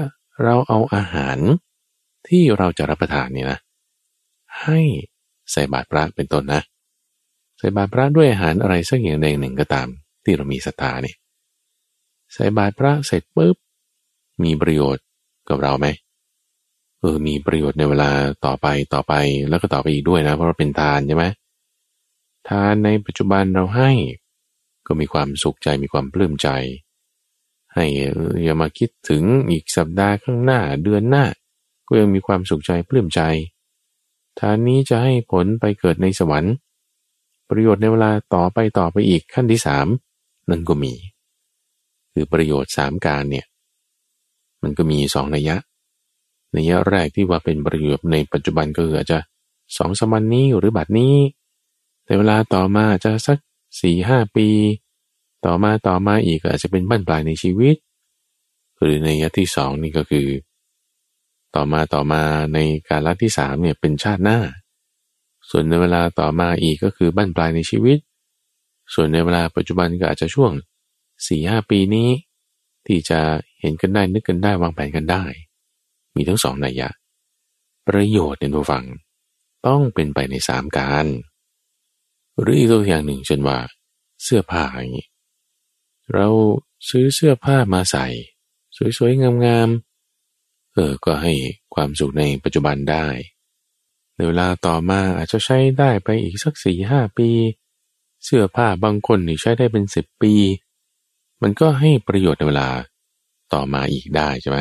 [0.45, 1.39] เราเอาอาหาร
[2.29, 3.59] ที่เราจะรับประทานเนี่ยนะ
[4.63, 4.81] ให้
[5.53, 6.63] ใส่บาตรพระเป็นต้นนะ
[7.59, 9.89] ใส่บาตรพระด้วยอาหารอะไรสักอย่างใดหนึ่งก็ตาม
[10.25, 11.17] ที่เรามีศรัทธาเนี่ย
[12.33, 13.57] ใส่บาตรพระเสร็จปุ๊บ
[14.43, 15.05] มีประโยชน์
[15.49, 15.87] กับเราไหม
[17.01, 18.11] เออมีประโยชน์ในเวลา
[18.47, 19.15] ต่อไปต่อไป
[19.49, 21.25] แล้วก็ต่อไปอีกด้วยนะ เพราะเราเป็นทานใช่ไหม
[22.49, 23.91] ทานในปัจจุบันเราให้
[24.87, 26.49] ก็มีความสุขใจมีความปลื้มใจ
[27.75, 27.85] ให้
[28.45, 31.25] อย่ามาคิดถึงอีกสัปดาห์ข้างหน้าเดือนหน้า
[31.89, 33.21] ก็ยังมีความสุขใจปลื้มใจ
[34.39, 36.55] ทานนี้จะให้ผลไปเกิดในสวรรค์
[37.49, 39.87] ประโยชน์ในเวลาต่อไปต่อไปอีกขั้นที่สาม
[40.51, 40.93] นั่นก็มี
[42.12, 43.47] คือประโยชน์สามการเนี่ย
[44.62, 45.57] มันก็มีสองนัยยะ
[46.57, 49.18] นัยยะแรกที่ว่าเป็นประโยชน์ในปัจจุบันก็คืออาจจะ
[49.76, 51.14] สองสมันนี้หรือบัดนี้
[52.05, 53.39] แต่เวลาต่อมาจะสัก
[53.80, 54.49] สี่ห้าปี
[55.45, 57.76] ต่อมาต่อมาอีกอาจจะเป็นบั้นปลายในชีวิต
[58.80, 60.26] หรือในยะที่สองนี่ก็คือ
[61.55, 62.23] ต่อมาต่อมา
[62.55, 64.39] ในการลที่สามเนี่ยเป็นชาติหน้า
[65.51, 67.99] ส่วนในเวลาต่อมาอีกก็คือบั้นปลายในชีวิต
[68.95, 70.53] ส่วนในเวลาปัจจุบันก็อาจจะช่วง
[71.27, 72.09] สี่ห้าปีนี้
[72.87, 73.21] ที่จะ
[73.61, 75.25] เห็นกันได้นึกกันได้วางแผนกันได้
[76.15, 76.89] มีทั้งสองนัยยะ
[77.89, 78.85] ประโยชน์ในตัวฟัง
[79.67, 81.07] ต้องเป็นไปในสามการ
[82.41, 83.59] หรืออีกตัวอย่างหนึ่งเช่นว่า
[84.23, 85.09] เสื้อผ้าอย่างนี้
[86.13, 86.27] เรา
[86.89, 88.07] ซื้อเสื้อผ้ามาใส่
[88.99, 89.91] สวยๆงามๆ
[90.75, 91.33] เออก็ให้
[91.75, 93.07] ความสุขในปัจจุบันได้
[94.14, 97.29] ในเวลาต่อมาอาจจะใช้ได้ไปอีกสักสี่ห้าปี
[98.25, 100.35] เสื้อผ้าบางคนนี่ใช้ได้เป็นสิบปี
[101.43, 102.68] มันก็ให้ประโยชน์ในเวลา
[103.55, 104.59] ต่อมาอีกได้ใช่ไหม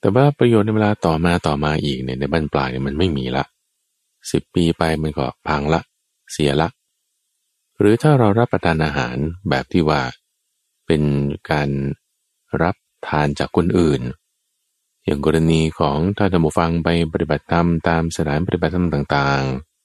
[0.00, 3.44] แต่ว่าประโยชน์ในเวลาต่อมาต่อมาอีกเนี่ยในบรรปลายเนี่ยมันไม่มีละ
[4.30, 5.80] สิบปีไปมันก็พังละ
[6.32, 6.68] เสียละ
[7.78, 9.16] หรือถ้าเรารับประทานอาหาร
[9.48, 10.00] แบบที่ว่า
[10.86, 11.02] เป็น
[11.50, 11.68] การ
[12.62, 12.76] รับ
[13.08, 14.00] ทานจากคนอื่น
[15.04, 19.42] อย่างกรณีของถ้านธรรมฟังไปปฏิบัติธรรมตามสถานปฏิบัติธรรมต่าง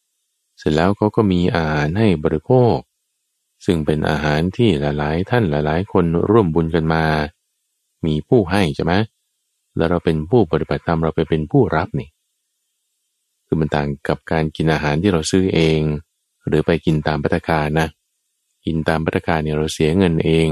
[0.09, 2.76] ๆ เสร็จแล้วเขาก็มีอาหารให้บริโภค
[3.65, 7.03] ซึ่งเป็นอาหารที่หลายๆ ท่านหลายๆ คนร่วมบุญกันมา
[8.05, 8.93] มีผู้ให้ใช่ไหม
[9.76, 12.09] แล้วเราเป็นผู้ปฏิบัติธรรมเราไปเป็นผู้รับนี่
[13.45, 15.82] คือมันต่างกับการกินอาหารที่เราซื้อเอง
[16.47, 17.88] หรือไปกินตามพัตคานะ
[18.65, 20.49] กินตามพัตคาเนี่ยเราเสียเงินเอง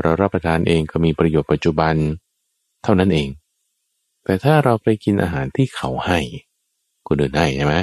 [0.00, 1.94] เรารับประทานเองก็มีประโยชน์ปัจจุบัน
[2.82, 3.28] เท่านั้นเอง
[4.24, 6.20] แต่ถ้าเราไปกินอาหารที่เขาให้
[7.06, 7.74] คนอื่นให้ใช่ไหม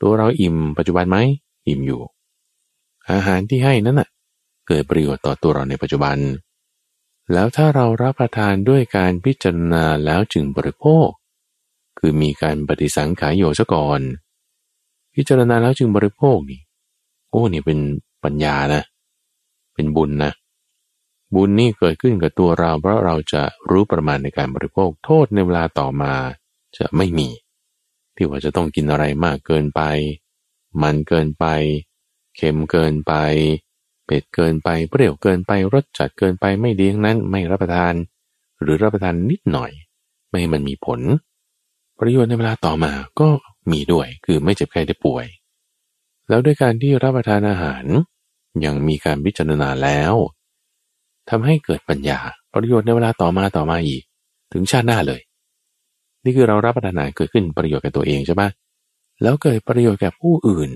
[0.00, 1.18] ตัวเราอิ่มปัจจุบันไหม
[1.68, 2.00] อิ่มอยู่
[3.10, 4.08] อาหารที่ให้นั้นน่ะ
[4.66, 6.16] เกิดประโยชน์ต่อตัวเราในปัจจุบัน
[7.32, 11.08] แล้วถ้าเรารับประทานด้วยการพิจารณาแล้วจึงบริโภค
[11.98, 14.00] คือมีการปฏิสังขายโยซะก่อน
[15.14, 16.60] พิจารณาแล้วจึงบริโภคนี่
[17.30, 17.78] โอ้นี่เป็น
[18.24, 18.82] ปัญญานะ
[19.74, 20.32] เป็นบุญนะ
[21.34, 26.14] บุญนี่เกิดขึ้นกับตัวเรา เพราะเราจะรู้ประมาณในการบริโภคโทษในเวลาต่อมา
[26.78, 27.28] จะไม่มี
[28.16, 29.82] ที่ว่าจะต้องกินอะไรมากเกินไป
[30.82, 31.46] มันเกินไป
[32.36, 33.12] เค็มเกินไป
[34.06, 37.94] เผ็ดเกินไปเปรี้ยวเกินไปรสจัดเกินไปไม่ดีทั้งนั้นไม่รับประทาน
[38.60, 39.70] หรือรับประทานนิดหน่อย
[40.28, 41.00] ไม่ให้มันมีผล
[41.98, 43.28] ประโยชน์ในเวลาต่อมาก็
[43.72, 45.26] มีด้วยคือไม่เจ็บไข้ได้ป่วย
[46.28, 47.84] แล้วด้วยการที่รับประทานอาหาร
[48.64, 50.14] ยังมีการพิจารณาแล้ว
[51.30, 52.18] ทำให้เกิดปัญญา
[52.54, 54.02] ประโยชน์ในเวลาต่อมาต่อมาอีก
[54.52, 55.20] ถึงชาติหน้าเลย
[56.24, 58.42] นี่คือเรารับประทานอาหารเกิดขึ้นประโยชน์แก่ตัวเองใช่ไหม
[59.22, 60.70] แล้วเกิดประโยชน์แก่ผู้อื่น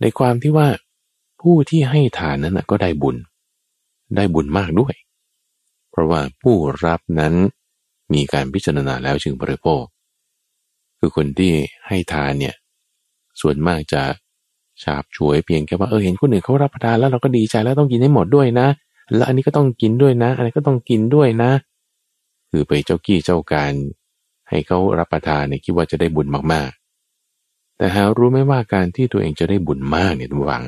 [0.00, 0.68] ในความที่ว่า
[1.42, 3.16] ผู้ที่ให้ทานนั้นก็ได้บุญ
[4.16, 4.94] ได้บุญมากด้วย
[5.90, 7.34] เพราะว่าผู้รับนั้น
[8.14, 9.82] มีการพิจารณาแล้วจึงบริโภค
[10.98, 11.52] คือคนที่
[11.86, 12.54] ให้ทานเนี่ย
[13.40, 14.02] ส่วนมากจะ
[14.82, 18.68] ฉาบฉวยเพียงแค่ว่าเออเห็นคนอื่นเขารับประทานแล้วเราก็ดีใจแล้วต้องกินให้หมดด้วยนะ
[19.14, 21.52] แล้วอันนี้ก็ต้องกินด้วยนะ อันนี้ก็ต้องกินด้วยนะ
[22.50, 23.72] คือไปเจ้ากี้เจ้าการ
[24.48, 30.64] ให้เขารับประทานเนี่ยคิดว่าจะได้บุญมากๆ แต่หารู้ไหมว่าการที่ตัวเองจะได้บุญมากเนี่ยทุกวัง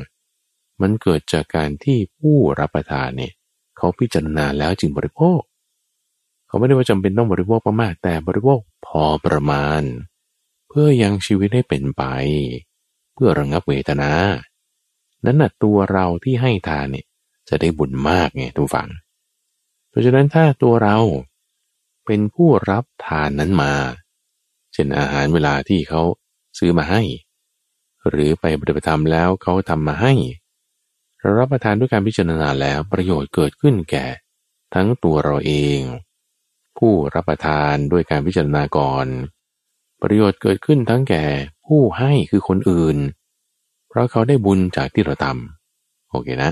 [0.80, 3.32] มันเกิดจากการที่ผู้รับประทานเนี่ย
[3.76, 5.40] เขาพิจารณาแล้วจึงบริโภค
[6.46, 9.82] เขาไม่ได้ว่าจำเป็นต้องบริโภคมากแต่บริโภคพอประมาณ
[10.68, 12.02] เพื่อยังชีวิตให้เป็นไป
[13.14, 14.10] เพื่อระงับเวทนา
[15.24, 17.06] นั้นน่ะตัวเราที่ให้ทานเนี่ย
[17.48, 18.88] จะได้บุญมากไงทุกฝัง
[19.88, 20.98] เพราะฉะนั้นถ้าตัวเรา
[22.06, 23.72] เป็นผู้รับทานนั้นมา
[24.72, 26.02] เช่นอาหารเวลาที่เขา
[26.58, 27.02] ซื้อมาให้
[28.08, 30.12] หรือไปปฏิบัติธรรมแล้วเขาทำมาให้
[31.20, 34.06] เรารับประทานด้วยการพิจารณาแล้วประโยชน์เกิดขึ้นแก่
[34.74, 35.78] ทั้งตัวเราเอง
[36.78, 39.06] ผู้รับประทานด้วยการพิจารณาก่อน
[40.02, 41.24] ประโยชน์เกิดขึ้นทั้งแก่
[41.66, 42.96] ผู้ให้คือคนอื่น
[43.88, 46.50] เพราะเขาได้บุญจากที่เราทำโอเคนะ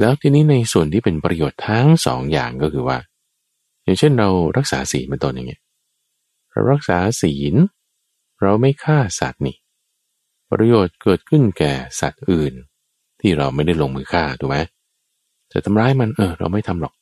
[0.00, 2.98] แล้วทีนี้ในส่วนที่เป็นประโยชน์ทั้งสองอย่างก็คือว่า
[3.82, 5.62] อย่างเช่นเรารักษาศีลเป็นต้นอย่างเงี้ย
[6.52, 7.54] เรารักษาศีล
[8.42, 9.56] เราไม่ฆ่าสัตว์นี่
[10.50, 12.54] ประโยชน์เกิดขึ้นแก่สัตว์อื่น
[13.20, 14.58] ที่เราไม่ได้ลงมือฆ่าถูกไหม
[15.52, 16.94] จะทำร้ายมันเออ เราไม่ทำหรอก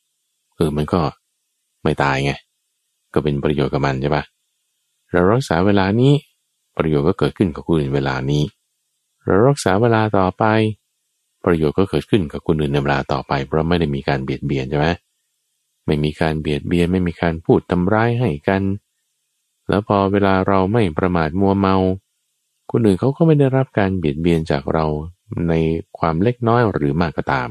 [0.55, 1.01] เออมันก็
[1.83, 2.31] ไม่ตายไง
[3.13, 4.23] ก็เป็นประโยชน์กับมันใช่ปะ
[5.11, 6.13] เรารักษาเวลานี้
[6.77, 8.43] ประโยชน์ก็เกิดขึ้นกับคนอื่นเวลานี้
[9.23, 10.43] เรารักษาเวลาต่อไป
[11.47, 14.87] ประโยชน์ก็เกิดขึ้นกับคนอื่นในเวลาต่อไป เพราะไม่ได้มีการเบียดเบียนใช่ไหม
[15.85, 18.63] ไม่มีการเบียดเบียนไม่มีการพูดทำร้ายให้กัน
[19.69, 21.75] แล้วพอเวลาเราไม่ประมาทมัวเมา
[22.71, 24.85] คนอื่นเขาก็ไม่ได้รับการเบียดเบียนจากเรา
[25.47, 25.53] ใน
[25.97, 27.49] ความเล็กน้อยหรือมากก็ตาม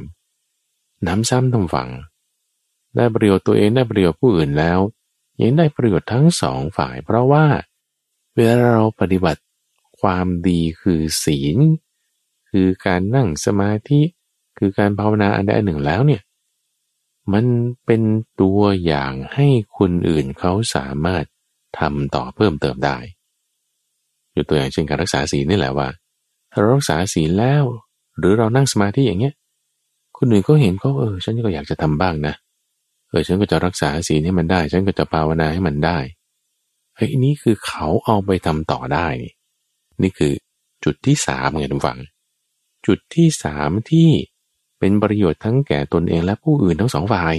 [1.07, 1.91] น้ำซ้ำทำฝัง
[2.97, 4.79] ได้ประโยชน์ตัวเองได้ประโยชน์ผู้อื่นแล้ว
[5.41, 7.45] ยังได้ประโยชน์ทั้งสองฝ่าย เพราะว่า
[8.35, 9.43] เวลาเราปฏิบัติ
[10.01, 11.57] ความดีคือศีล
[12.59, 14.01] คือการนั่งสมาธิ
[14.59, 16.23] คือการภาวนาอันใดอันหนึ่งแล้วเนี่ย
[17.33, 17.47] มัน
[17.87, 18.03] เป็น
[18.41, 19.47] ตัวอย่างให้
[19.79, 21.25] คนอื่นเขาสามารถ
[21.79, 22.99] ทำต่อเพิ่มเติมได้
[24.35, 25.89] ยกตัวอย่างเช่นการรักษาศีลนี่แหละว่า
[26.53, 27.65] ถ้าเรารักษาศีลแล้ว
[28.19, 29.35] หรือเรานั่งสมาธิอย่างเงี้ย
[30.17, 32.35] คนอื่นก็เห็นก็เออ ฉันก็อยากจะทำบ้างนะ
[33.09, 35.99] เออฉันก็จะรักษาศีลให้มันได้ ฉันก็จะภาวนาให้มันได้
[36.97, 39.33] เฮ้ยนี่คือเขาเอาไปทำต่อได้นี่
[40.03, 40.33] นี่คือ
[40.85, 41.99] จุดที่สามไงทุกฝัง
[42.87, 44.09] จุดที่สามที่
[44.79, 47.35] เป็นประโยชน์ทั้งแก่ตนเองและผู้อื่นทั้งสองฝ่าย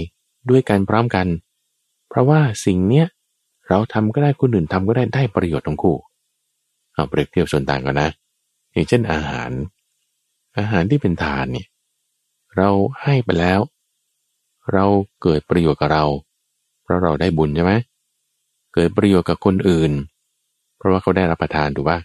[0.50, 1.26] ด้วยกันพร้อมกัน
[2.08, 3.06] เพราะว่าสิ่งเนี้ย
[3.68, 5.96] เราทำก็ได้คนอื่นทำก็ได้ได้ประโยชน์ทั้งคู่
[6.92, 8.10] เอาเปรียบเทียบส่วนต่างกันนะ
[8.72, 9.50] อย่างเช่นอาหาร
[10.58, 11.66] อาหารที่เป็นทานเนี่ย
[12.56, 12.70] เรา
[13.02, 13.60] ให้ไปแล้ว
[14.72, 14.84] เรา
[15.22, 16.04] เกิดประโยชน์กับเรา
[16.82, 17.72] เพราะเราได้บุญใช่ไหม
[18.74, 19.92] เกิดประโยชน์กับคนอื่น
[20.76, 21.98] เพราะว่าเขาได้รับประทานถูกป่ะ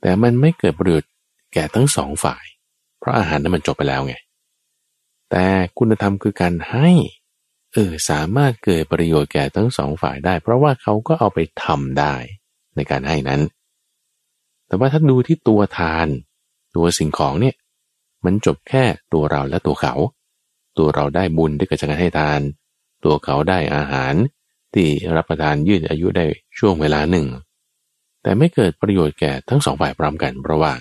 [0.00, 1.10] แต่มันไม่เกิดประโยชน์
[1.52, 2.44] แก่ทั้งสองฝ่าย
[3.00, 4.14] เพราะอาหารนั้นมันจบไปแล้วไง
[5.30, 5.46] แต่
[5.78, 6.90] คุณธรรมคือการให้
[7.72, 12.14] เออสามารถเกิดประโยชน์แก่ทั้งสองฝ่ายได้ เพราะว่าเขาก็เอาไปทำได้
[12.76, 13.40] ในการให้นั้น
[14.66, 16.08] แต่ว่าถ้าดูที่ตัวทาน
[16.76, 17.54] ตัวสิ่งของเนี่ย
[18.24, 19.94] มันจบแค่ตัวเราและตัวเขา
[20.78, 22.40] ตัวเราได้บุญที่เกิดจากการให้ทาน
[23.04, 24.14] ตัวเขาได้อาหาร
[24.74, 26.26] ที่รับประทานยืดอายุได้
[26.58, 27.26] ช่วงเวลาหนึ่ง
[28.22, 30.72] แต่ไม่เกิดประโยชน์แก่ทั้งสองฝ่ายพร้อมกันเพราะว่า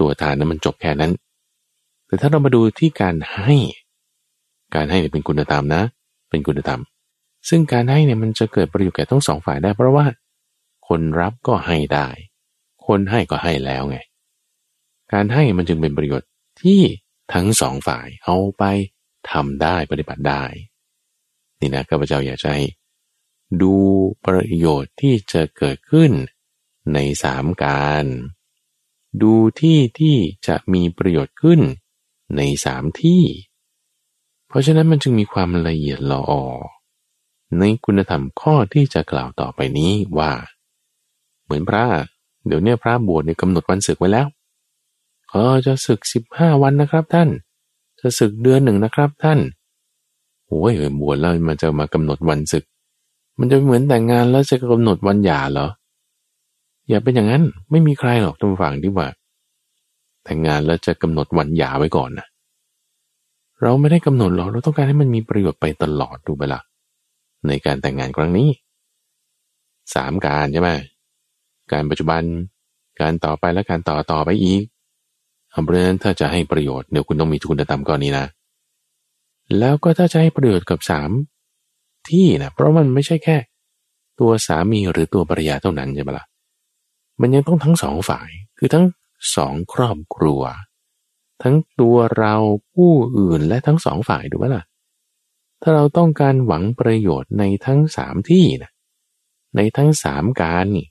[0.00, 1.12] ตัวทานนั้นมันจบแค่นั้น
[2.06, 3.54] แต่ถ้าเรามาดูที่การให้
[4.74, 5.82] การให้เนี่ยเป็นคุณธรรมนะ
[6.30, 6.80] เป็นคุณธรรม
[7.48, 10.06] ซึ่งการให้เนี่ยมันจะเกิดประโยชน์แก่ทั้งสองฝ่ายได้ เพราะว่า
[10.88, 12.08] คนรับก็ให้ได้
[12.86, 13.98] คนให้ก็ให้แล้วไง
[15.12, 16.28] การให้มันจึงเป็นประโยชน์
[16.62, 16.80] ที่
[17.34, 18.64] ทั้งสองฝ่ายเอาไป
[19.30, 20.44] ทำได้ปฏิบัติได้
[21.60, 22.64] นี่นะข้าพเจ้าอยากจะให้
[23.62, 23.74] ดู
[24.26, 26.10] ประโยชน์ที่จะเกิดขึ้น
[26.94, 28.04] ในสามการ
[29.22, 31.60] ดูที่ที่จะมีประโยชน์ขึ้น
[32.36, 33.22] ในสามที่
[34.48, 36.44] เพราะฉะนั้นมันจึงมีความละเอียดละออ
[37.58, 40.32] ในคุณธรรมข้อที่จะกล่าวต่อไปนี้ว่า
[41.44, 41.84] เหมือนพระ
[42.46, 44.26] เดี๋ยวนี้พระบวชเนี่ยกำหนดวันศึกไว้แล้ว
[45.30, 47.28] เออจะศึกสิบห้าวันนะครับท่าน
[48.00, 49.38] จะศึกเดือนหนึ่งนะครับท่าน
[50.46, 52.64] โอ้ยบวชแล้วมันจะมากำหนดวันศึก
[53.38, 55.68] มันจะเหมือนแต่งงานแล้วจะกำหนดวันหย่าเหรอ
[56.90, 59.08] อย่าเป็นอย่างนั้นไม่มีใครหรอกทุกฝั่งที่ว่า
[60.24, 62.26] แต่งงานแล้วจะกำหนดวันหย่าไว้ก่อนนะ
[63.62, 66.60] เราไม่ได้กำหนดหรอกเราต้องการให้มันมีประโยชน์ไปตลอดดูไปละ
[67.46, 68.48] ในการแต่งงานครั้งนี้
[69.94, 70.70] สามการใช่ไหม
[71.72, 72.22] การปัจจุบัน
[73.00, 74.62] การต่อไปและการต่อต่อไปอีก
[75.50, 78.26] เพราะฉะนั้นถ้าจะให้ประโยชน์เดี๋ยวคุณต้องมีคุณธรรมก้อนนี้นะ
[79.58, 81.10] แล้วก็ถ้าจะให้ประโยชน์กับสาม
[82.10, 83.36] ที่นะเพราะมันไม่ใช่แค่
[84.20, 86.29] ตัวสามีหรือตัวภรรยาเท่านั้นใช่ไหมละ่ะ
[87.20, 88.86] มันยังต้องทั้งสองฝ่าย คือทั้ง
[89.36, 90.42] สองครอบครัว
[91.42, 92.34] ทั้งตัวเรา
[92.72, 94.64] ผู้อื่นและทั้งสองฝ่ายดูว่าล่ะ
[95.62, 98.72] ถ้าเราต้องการหวังประโยชน์ในทั้งสามที่นะ
[99.56, 100.86] ในทั้งสามการนี่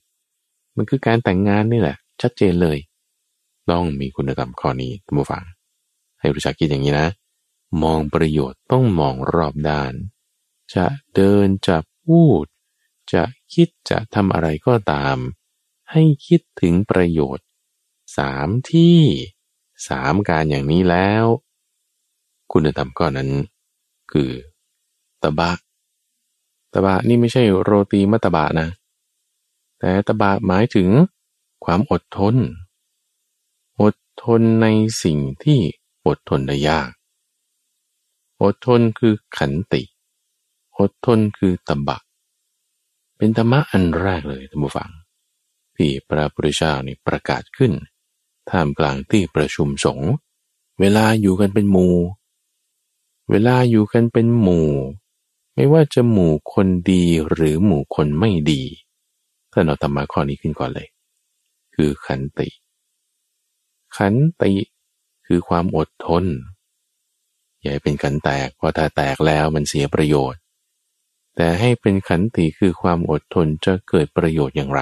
[0.75, 2.77] มันคือการแต่งงานนี่แหละ ชัดเจนเลย
[3.71, 5.43] ต้องมีคุณธรรมข้อนี้ท่านผู้ฟัง
[6.19, 7.09] ให้รู้จักคิดอย่างนี้นะ
[7.83, 9.93] มองประโยชน์ต้องมองรอบด้าน
[10.73, 12.45] จะเดินจะพูด
[13.13, 13.23] จะ
[13.53, 15.17] คิดจะทำอะไรก็ตาม
[15.91, 17.45] ให้คิดถึงประโยชน์
[18.17, 18.97] สามที่
[19.87, 21.25] สามการอย่างนี้แล้ว
[22.51, 23.31] คุณธรรมก้อนนั้น
[24.11, 24.31] คือ
[25.23, 25.51] ตะบะ
[26.73, 28.69] ตะบะนี่ไม่ใช่โรตีมัตบะนะ
[29.79, 30.89] แต่ตะบะหมายถึง
[31.65, 32.35] ความอดทน
[33.81, 34.67] อดทนใน
[35.03, 35.59] สิ่งที่
[36.07, 36.89] อดทนได้ยาก
[38.41, 39.81] อดทนคือขันติ
[40.79, 41.99] อดทนคือตะบะ
[43.17, 44.89] เป็นธรรมะอันแรกเลยท่านผู้ฟัง
[45.79, 47.73] ที่พระพุทธเจ้านี่ประกาศขึ้น
[48.49, 50.11] ท่ามกลางที่ประชุมสงฆ์
[50.79, 51.95] เวลาอยู่กันเป็นหมู่
[53.29, 54.69] เวลาอยู่กันเป็นหมู่
[55.55, 58.63] ไม่ว่าจะหมู่คนดีหรือหมู่คนไม่ดี
[59.51, 60.87] ท่านเอาธรรมะข้อนี้ขึ้นก่อนเลย
[61.75, 62.49] คือขันติ
[63.97, 64.53] ขันติ
[65.25, 66.25] คือความอดทน
[67.61, 70.41] อย่าเป็นขันแตกเพราะถ้าแตกแล้วมันเสียประโยชน์
[71.35, 74.81] แต่ให้เป็นขันติคือความอดทนจะเกิดประโยชน์อย่างไร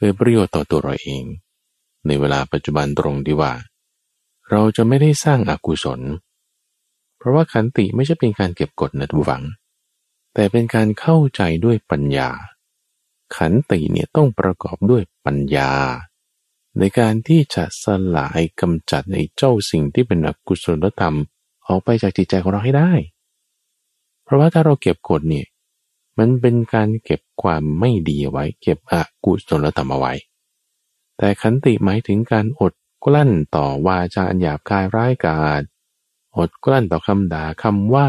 [0.00, 1.24] เกิดประโยชน์ต่อตัวเราเอง
[2.06, 3.52] ในเวลาปัจจุบันตรงที่ว่า
[4.50, 6.00] เราจะไม่ได้สร้างอากุศล
[7.18, 9.44] เพราะว่าขันติไม่ใช่เป็นการเก็บกดนะทุกฝัง
[10.34, 12.28] แต่เป็นการเข้าใจด้วยปัญญา
[13.36, 15.72] ขันติเนี่ยต้องประกอบด้วยปัญญา
[16.78, 17.84] ในการที่จะส
[18.16, 21.16] ลายกำจัดในเจ้าสิ่งที่เป็นอกุศลธรรม
[21.66, 22.90] ออกไปจากจิตใจของเราให้ได้
[24.24, 25.46] เพราะว่าถ้าเราเก็บกดเนี่ย
[26.18, 28.94] มันเป็นการเก็บความไม่ดีไว้ เก็บอ
[29.24, 30.12] กุศลธรรมเอาไว้
[31.18, 32.72] แต่ขันติหมายถึงการอด
[33.04, 35.62] กลั้นต่อวาจาอันหยาบคายร้ายกาจ
[36.36, 38.08] อดกลั้นต่อคำด่าคำว่า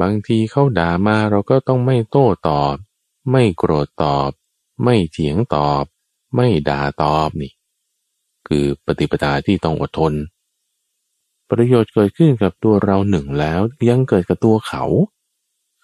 [0.00, 2.76] บางทีเขาด่ามาเราก็ต้องไม่โต้ตอบ
[3.30, 4.30] ไม่โกรธตอบ
[4.84, 5.84] ไม่เถียงตอบ
[6.34, 7.52] ไม่ด่าตอบนี่
[8.48, 10.12] คือปฏิปทาที่ต้องอดทน
[11.50, 14.84] ประโยชน์เกิดขึ้นกับตัวเราหนึ่งแล้วยังเกิดกับตัวเขา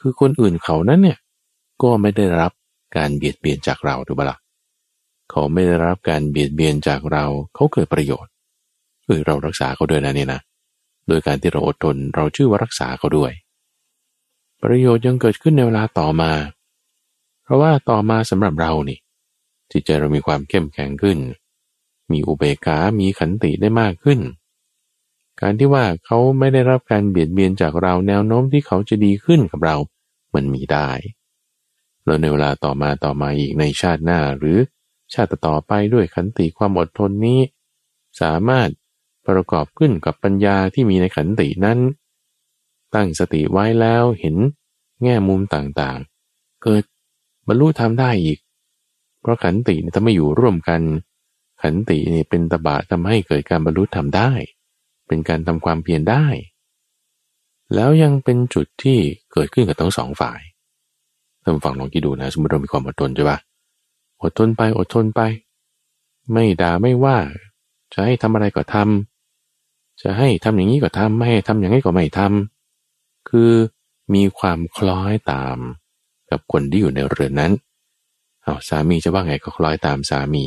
[0.00, 1.18] คือคนอื่นเขานั้นเนี่ย
[1.82, 2.52] ก็ไม่ได้รับ
[2.96, 4.38] การเบียดเบียนจากเราถูกปะละ่ะ
[5.30, 7.24] เขาไม่ได้รับการเบียดเบียนจากเรา
[7.54, 8.32] เขาเกิดประโยชน์
[9.06, 10.40] คือเรารักษาเขาด้วยนะเนี่ยนะ
[11.08, 13.32] โดยการที่เราอดทนเราชื่อว่ารักษาเขาด้วย
[14.62, 16.32] ประโยชน์ยังเกิดขึ้นในเวลาต่อมา
[17.44, 18.98] เพราะว่าต่อมาสำหรับเรานี่
[19.72, 21.18] จิตใจเรามีความเข้มแข็งขึ้น
[22.12, 24.20] มีอุเบกขา มีขันติได้มากขึ้น
[25.40, 29.76] การที่ว่าเขาไม่ได้รับการเบียดเบียนจากเราแนวโน้มที่เขาจะดีขึ้นกับเรา
[30.34, 30.90] มันมีได้
[32.04, 34.58] แล้วในเวลาต่อมาต่อมาอีกในชาติหน้าหรือ
[35.12, 37.40] ชาติต่อไปด้วยขันติความอดทนนี้
[38.20, 38.68] สามารถ
[39.28, 41.78] ประกอบขึ้นกับปัญญาที่มีในขันตินั้น
[42.94, 44.36] ตั้งสติไว้แล้วเห็น
[45.02, 46.82] แง่มุมต่างๆ เกิด
[47.48, 48.38] บรรลุธรรมได้อีก
[49.20, 50.80] เพราะขันติถ้าไม่อยู่ร่วมกัน
[51.62, 54.30] ขันตินี่เป็นตบะทำให้เกิดการบรรลุธรรมได้
[55.10, 56.24] เป็นการทำความเพียรได้
[57.74, 58.98] แล้วยังเป็นจุดที่
[59.32, 60.40] เกิดขึ้นกับทั้งสองฝ่าย
[61.42, 63.38] ท่านฟังลองคิดดูนะ สมมติเรามีความอดทนใช่ปะ
[64.22, 65.20] อดทนไปอดทนไป
[66.32, 67.18] ไม่ด่าไม่ว่า
[67.92, 73.52] จะให้ทำอะไรก็ทำจะให้ทำอย่างนี้ก็ทำไม่ให้ทำอย่างนี้ก็ไม่ทำคือ
[74.14, 75.58] มีความคล้อยตาม
[76.30, 77.52] กับคนที่อยู่ในเรือนนั้น
[78.42, 80.44] เอาสามีจะว่าไงก็คล้อยตามสามี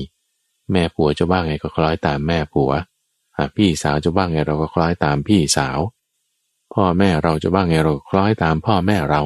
[0.72, 2.72] แม่ผัวจะว่าไงก็คล้อยตามแม่ผัว
[3.56, 5.80] พี่สาวจะว่าไงเราก็คล้อยตามพี่สาว
[6.74, 9.22] พ่อแม่เราจะว่าไงเราคล้อยตามพ่อแม่เรา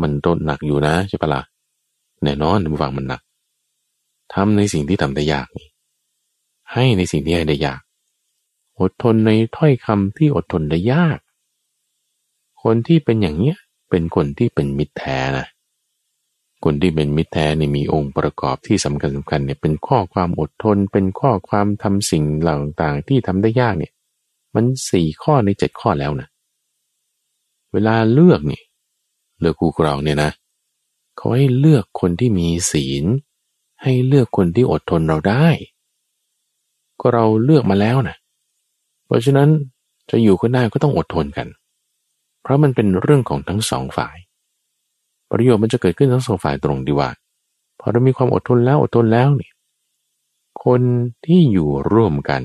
[0.00, 1.42] มันต้นหนักอยู่นะใช่ปะละ่ะ
[2.22, 3.20] แน่นอนฟังมันหนัก
[4.32, 5.68] ทำในสิ่งที่ทำได้ยากนี่
[6.72, 7.80] ให้ในสิ่งที่ให้ได้ยาก
[8.80, 11.18] อดทนในถ้อยคำที่อดทนได้ยาก
[12.62, 13.56] คนที่เป็นอย่างเนี้ย
[13.90, 15.46] เป็นคนที่เป็นมิตรแท้นะ
[16.64, 23.92] คนที่เป็นมิตรแท้เนี่ยมีองค์ประกอบที่สำคัญสำคัญเนี่ยเป็นข้อความอดทน เป็นข้อความทำสิ่งเหล่าต่างๆที่ทำได้ยากเนี่ย
[24.54, 26.28] มันสี่ข้อในเจ็ดข้อแล้วนะ
[27.72, 28.62] เวลาเลือกนี่
[29.40, 30.30] เลือกคู่ครองเนี่ยนะ
[31.16, 33.04] เขาให้เลือกคนที่มีศีล
[33.82, 35.46] ให้เลือกคนที่อดทนเราได้
[37.00, 38.16] ก็เราเลือกมาแล้วนะ
[39.06, 39.48] เพราะฉะนั้น
[40.10, 41.48] จะอยู่กันได้ก็ต้องอดทนกัน
[42.42, 44.16] เพราะมันเป็นเรื่องของทั้งสองฝ่าย
[45.34, 47.10] ประโยชน์มันจะเกิดขึ้นทั้งสองฝ่ายตรงดีว่า
[47.80, 49.50] พอเรามีความอดทนแล้วอดทนแล้วนี่
[50.64, 50.82] คน
[51.24, 52.42] ที่อยู่ร่วมกัน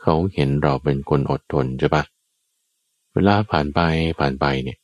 [0.00, 2.04] เขาเห็นเราเป็นคนอดทนใช่ปะ
[3.12, 3.80] เวลาผ่านไป
[4.18, 4.78] ผ่านไปเนี่ย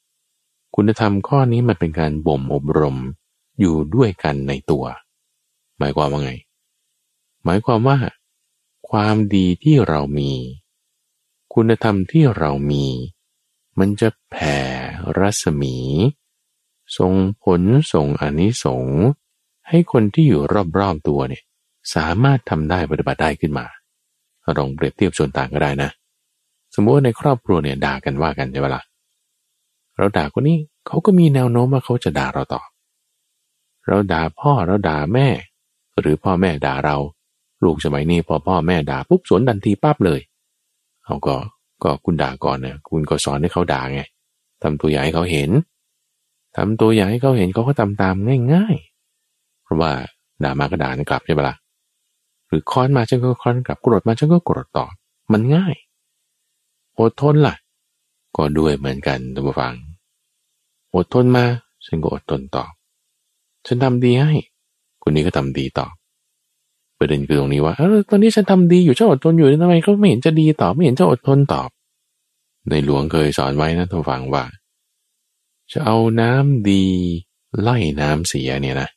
[0.74, 2.96] คุณธรรมข้อนี้มันเป็นการบ่มอบรม
[3.60, 4.84] อยู่ด้วยกันในตัว
[5.78, 6.32] หมายความว่าไง
[7.44, 7.98] หมายความว่า
[8.90, 10.32] ความดีที่เรามี
[11.54, 12.86] คุณธรรมที่เรามี
[13.78, 14.56] มันจะแผ่
[15.18, 15.76] รัศมี
[16.98, 17.12] ส่ง
[17.44, 17.60] ผล
[17.92, 19.02] ส่งอนิสงส์
[19.68, 20.42] ให้คนที่อยู่
[20.78, 21.42] รอบๆตัวเนี่ย
[21.94, 23.66] สามารถทำได้ปฏิบัติได้ขึ้นมา
[24.58, 25.90] ลองเปรียบเทียบส่วนต่างก็ได้นะ
[26.74, 28.82] สมมติว่าในครอบครัวเนี่ยด่ากันว่ากันใช่ไหมละ่ะ
[29.96, 32.68] เราด่าคนนี้เขาก็มีแนวโน้มว่าเขาจะด่าเราตอบ
[33.86, 35.28] เราด่าพ่อเราด่าแม่
[36.00, 36.96] หรือพ่อแม่ด่าเรา
[37.64, 40.20] ลูกสมัยนี้พอพ่อแม่ด่าปุ๊บสวนดันทีปั๊บเลย
[41.04, 41.34] เขาก็
[41.82, 44.02] ก็คุณด่าก่อนเนี่ยคุณก็สอนให้เขาด่าไง
[44.62, 45.50] ทำตัวอย่างให้เขาเห็น
[46.56, 48.14] ทำตัวอย่างให้เขาเห็นเขาก็ทำตาม
[48.52, 49.92] ง่ายๆ เพราะว่า
[50.42, 51.56] ด่ามาก็ด่ากลับใช่ปะละ่ะ
[52.48, 54.92] หรือค้อนมาฉันก็ค้อนกลับโกรธมาฉันก็โกรธตอบ
[55.32, 55.74] มันง่าย
[57.00, 57.54] อดทนล่ะ
[58.36, 59.74] ก็ด้วยเหมือนกันท่านผู้ฟัง
[60.94, 61.44] อดทนมา
[61.86, 62.70] ฉันก็อดทนตอบ
[63.66, 64.32] ฉันทำดีให้
[65.02, 65.92] คนนี้ก็ทำดีตอบ
[66.98, 71.68] ประเด็นคือตรงนี้ว่าเออตอนนี้ฉันทำดีอยู่ฉันอดทนอยู่ทำไมเขาไม่เห็นจะดีตอบไม่เห็นจะอดทนตอบ
[72.68, 74.44] ในหลวงเคยสอนไว้นะท่านฟังว่า
[75.72, 76.84] จะเอาน้ำดี
[77.60, 78.88] ไล่น้ำเสียเนี่ยนะ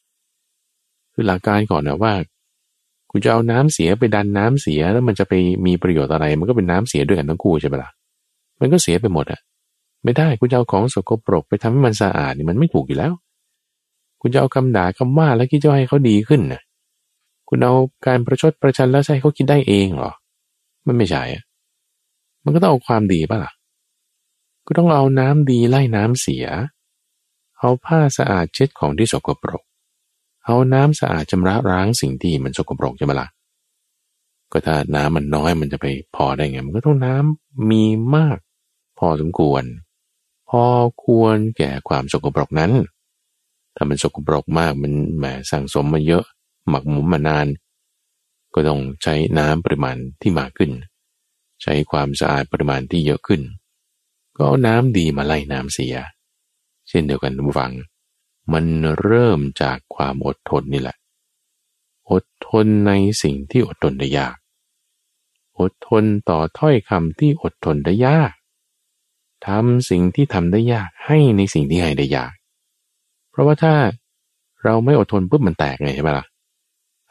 [1.13, 2.13] คือหลักการก่อนนะว่า
[3.11, 5.33] คุณจะเอาน้ำเสียไปดันน้ำเสียแล้วมันจะไป
[5.65, 7.91] มีประโยชน์อะไร มันก็เป็นน้ำเสียด้วยกันทั้งคู่ใช่ไหมล่ะ
[8.59, 9.39] มันก็เสียไปหมดอะ
[10.03, 13.13] ไม่ได้คุณจะเอาของสกปรกไปทำให้มันสะอาดนี่มันไม่ถูกอยู่แล้ว
[14.21, 16.61] คุณจะเอาคำด่าคำว่าแล้วคิดจะให้เขาดีขึ้นนะ
[17.49, 17.73] คุณเอา
[18.07, 20.11] การประชดประชันแล้วใช่เขาคิดได้เองเหรอ
[20.87, 21.43] มันไม่ใช่อะ
[22.43, 23.51] มันก็ต้องเอาความดีป่ะล่ะ
[24.65, 26.45] ก็ต้องเอาน้ำดีไล่น้ำเสีย
[27.59, 29.63] เอาผ้าสะอาดเช็ดของที่สกปรก
[30.45, 33.27] เอาน้ำสะอาดชำระล้างสิ่งที่มันสกปรกใช่ไหมล่ะ
[34.51, 35.85] ก็ถ้าน้ำมันน้อยมันจะไป
[36.15, 37.83] พอได้ไง มันก็ต้องน้ำมี
[38.15, 38.37] มาก
[38.99, 39.63] พอสมควร
[40.49, 40.63] พอ
[41.03, 42.71] ควรแก่ความสกปรกนั้น
[43.75, 46.23] ถ้ามันสกปรกมากมันแหมสั่งสมมาเยอะ
[46.69, 47.47] หมักหมมมานาน
[48.53, 50.71] ก็ต้องใช้น้ำปริมาณที่มากขึ้น
[51.61, 53.41] ใช้ความสะอาดปริมาณที่เยอะขึ้น
[54.35, 55.95] ก็เอาน้ำดีมาไล่น้ำเสีย
[56.89, 57.73] เช่นเดียวกันทุกฝัง
[58.53, 58.65] มัน
[59.01, 60.97] เริ่มจากความอดทนนี่แหละ
[62.11, 62.91] อดทนใน
[63.23, 64.35] สิ่งที่อดทนได้ยาก
[65.59, 68.31] อดทนต่อถ้อยคำที่อดทนได้ยาก
[69.47, 72.33] ทำสิ่งที่ทำได้ยากให้ในสิ่งที่ให้ได้ยาก
[73.29, 73.73] เพราะว่าถ้า
[74.63, 76.25] เราไม่อดทนปุ๊บมันแตกไงใช่ไหมล่ะ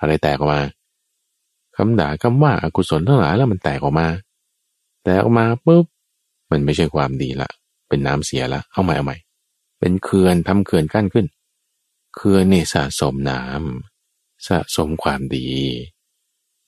[0.01, 0.62] อะไรแตกออกมา
[1.77, 4.07] คำด่าคำว่าอากุศลทั้งหลายแล้วมันแตกออกมา
[5.05, 5.85] แตกออกมาปุ๊บ
[6.55, 7.50] มันไม่ใช่ความดีละ
[7.88, 9.16] เป็นน้ำเสียละ เอาใหม่เอาใหม่
[9.80, 11.26] เป็นเขื่อนทำเขื่อนกั้นขึ้น
[12.16, 15.48] เขื่อนเนี่ยสะสมน้ำสะสมความดี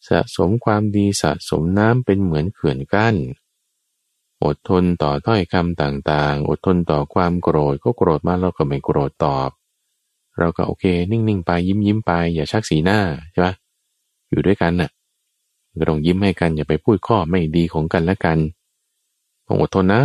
[0.09, 3.17] สะสมความดีสะสมน้ำเป็นเหมือนเขื่อนกั้น
[4.45, 9.51] อดทนต่อถ้อยคำต่างๆ อดทนต่อความโกรธก็โกรธมาเราก็ไม่โกรธตอบ
[10.39, 12.99] เราก็โอเค นิ่งๆไปยิ้มยิ้มไป อย่าชักสีหน้า
[13.31, 13.55] ใช่ปะ
[14.31, 14.91] อยู่ด้วยกันน่ะ
[15.79, 18.39] ก็ต้องยิ้มให้กันอย่าไปพูดข้อไม่ดีของกันและกัน
[19.47, 20.03] ต้องอดทนนะ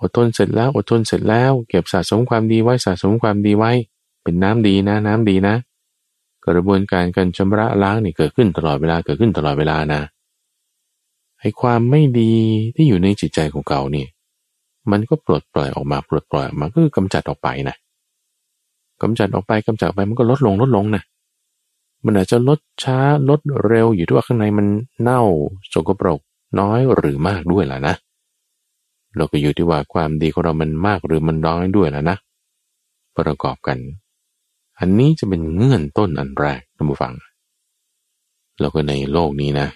[0.00, 3.72] อดทนเสร็จแล้วอดทนเสร็จแล้ว เก็บสะสมความดีไว้สะสมความดีไว้
[4.22, 5.54] เป็นน้ำดีนะ น้ำดีนะ
[6.46, 10.00] กระบวนการการชำระล้างนี่เกิดขึ้นตลอดเวลาเกิดขึ้นตลอดเวลานะ
[11.40, 12.34] ไอ้ความไม่ดี
[12.74, 14.06] ที่อยู่ในจิตใจของเขานี่
[14.90, 17.76] มันก็ปลดปล่อยออกมาปลดปล่อยออกมาก็คือกำจัดออกไปนะ
[19.02, 21.02] กำจัดออกไปกำจัดไปมันก็ลดลงลดลงนะ
[22.04, 24.66] มันอาจจะลดช้าลดเร็วอยู่ที่ว่าข้างในมัน
[25.00, 25.22] เน่า
[25.72, 26.20] สกปรก
[26.60, 27.94] น้อยหรือมากด้วยล่ะนะ
[29.16, 32.16] เราก็อยู่ที่ว่าความดีของเรามันมากหรือมันน้อยด้วยแล้วนะ
[33.16, 33.78] ประกอบกัน
[34.78, 37.14] อันนี้จะเป็นเงื่อนต้นอันแรกท่านผู้ฟัง
[38.60, 39.68] แล้วก็ในโลกนี้นะ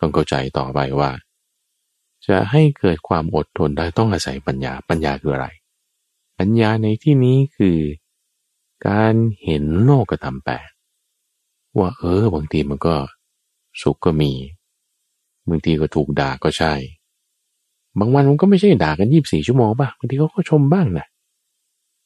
[0.00, 1.10] ต้องเข้าใจต่อไปว่า
[2.26, 5.48] จะให้เกิดความอดทนได้ต้องอาศัยปัญญา ปัญญาคืออะไร
[6.38, 7.78] ปัญญาในที่นี้คือ
[8.88, 10.56] การเห็นโลกธรรมแปล
[11.78, 12.96] ว่าเออบางทีมันก็
[13.80, 14.32] สุขก็มี
[15.48, 16.72] บางทีก็ถูกด่าก็ใช่
[17.98, 21.06] บางวันมันก็ไม่ใช่ด่ากันยีิบสี่ชั่วโมงบ้างบางทีเขาก็ชมบ้างนะ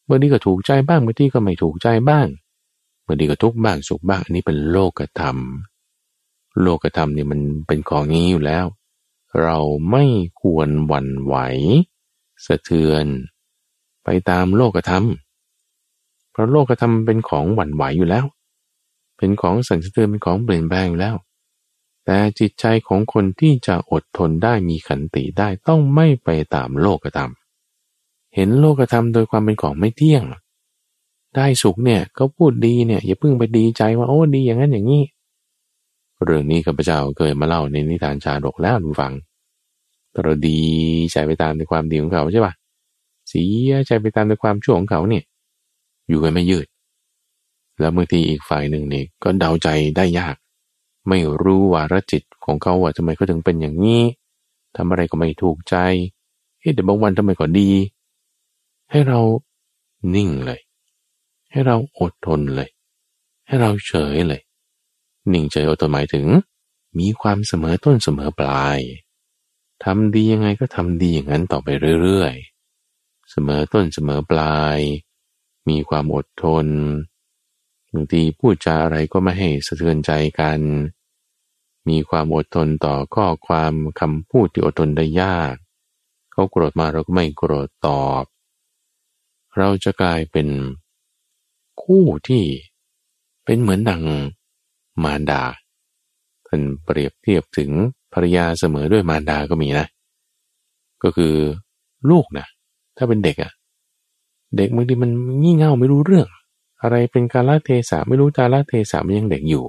[0.09, 2.27] บางทีก็ถูกใจบ้างบางทีก็ไม่ถูกใจบ้าง
[3.07, 5.37] บางทีก็ทุกข์บ้างสุขบ้างอันนี้เป็นโลกธรรม
[6.63, 8.65] โลกธรรมนี่มันเป็นของนี้อยู่แล้ว
[9.43, 9.59] เรา
[9.91, 10.05] ไม่
[10.41, 11.35] ควรหวั่นไหว
[12.47, 13.05] สะเทือน
[14.05, 15.05] ไปตามโลกธรรม
[16.31, 18.25] เพราะโลกธรรมเป็นของหวั่นไหวอยู่แล้ว
[19.19, 21.15] เป็นของสั่นสะเทือนเป็นของเปลี่ยนแปลงอยู่แล้ว
[22.11, 27.31] แต่จิตใจของคนที่จะอดทนได้มีขันติได้ต้องไม่ไปตามโลกธรรม
[28.35, 30.25] เห็นโลกธรรมโดยความเป็นของไม่เที่ยง
[31.37, 35.03] ได้สุขเนี่ยเขาพูดดีเนี่ยอย่าเพิ่งไปดีใจว่าโอ้ดีอย่างนั้นอย่างนี้
[36.25, 39.13] เรื่องนี้ข้าพเจ้าเคยมาเล่าในนิทานชาดกแล้วดูฟัง
[40.23, 40.61] เราดี
[41.13, 42.55] ใจไปตามในความดีของเขาใช่ปะ
[43.29, 45.25] เสียใจไปตามในความชั่วของเขาเนี่ย
[46.09, 46.67] อยู่กันไม่ยืด
[47.81, 50.37] แล้วบางทีอีกฝ่ายหนึ่งนี่ก็เดาใจได้ยาก
[51.09, 54.03] ไม่รู้ว่ารจิตของเขาว่าทำไมเขาถึงเป็นอย่างนี้
[54.77, 55.77] ทำอะไรก็ไม่ถูกใจ
[56.61, 57.71] เฮ้แต่บางวันทำไมก็ดี
[58.91, 59.21] ให้เรา
[60.15, 60.61] นิ่งเลย
[61.51, 62.71] ให้เราอดทนเลย
[63.47, 64.43] ให้เราเฉยเลย
[65.33, 66.27] นิ่งเฉยอดทนหมายถึง
[66.99, 68.79] มีความเสมอต้นเสมอปลาย
[69.85, 71.69] ทำดียังไงก็ทำดีอย่างนั้นต่อไป
[72.03, 74.79] เรื่อยๆ เสมอต้นเสมอปลาย
[75.69, 76.67] มีความอดทน
[77.93, 80.61] บางทีพูดจาอะไรก็ไม่ให้สะเทือนใจกัน
[81.89, 85.55] มีความอดทนต่อข้อความคำพูดที่อดทนได้ยาก
[86.33, 88.25] เขาโกรธมาเราก็ไม่โกรธตอบ
[89.57, 90.49] เราจะกลายเป็น
[91.83, 92.45] คู่ที่
[93.45, 94.05] เป็นเหมือนดัง
[95.05, 95.43] มารดา
[96.47, 97.71] ท่านเปรียบเทียบถึง
[98.13, 99.87] ภรรยาเสมอด้วยมารดาก็มีนะ
[101.03, 101.35] ก็คือ
[102.11, 102.47] ลูกนะ
[102.97, 103.53] ถ้าเป็นเด็กอะ่ะ
[104.57, 105.11] เด็กบางทีมัน
[105.43, 106.27] งี่เง่าไม่รู้เรื่อง
[106.83, 109.65] อะไรเป็นกาลเทศะไม่รู้กาลเทศะมันยังเด็กอยู่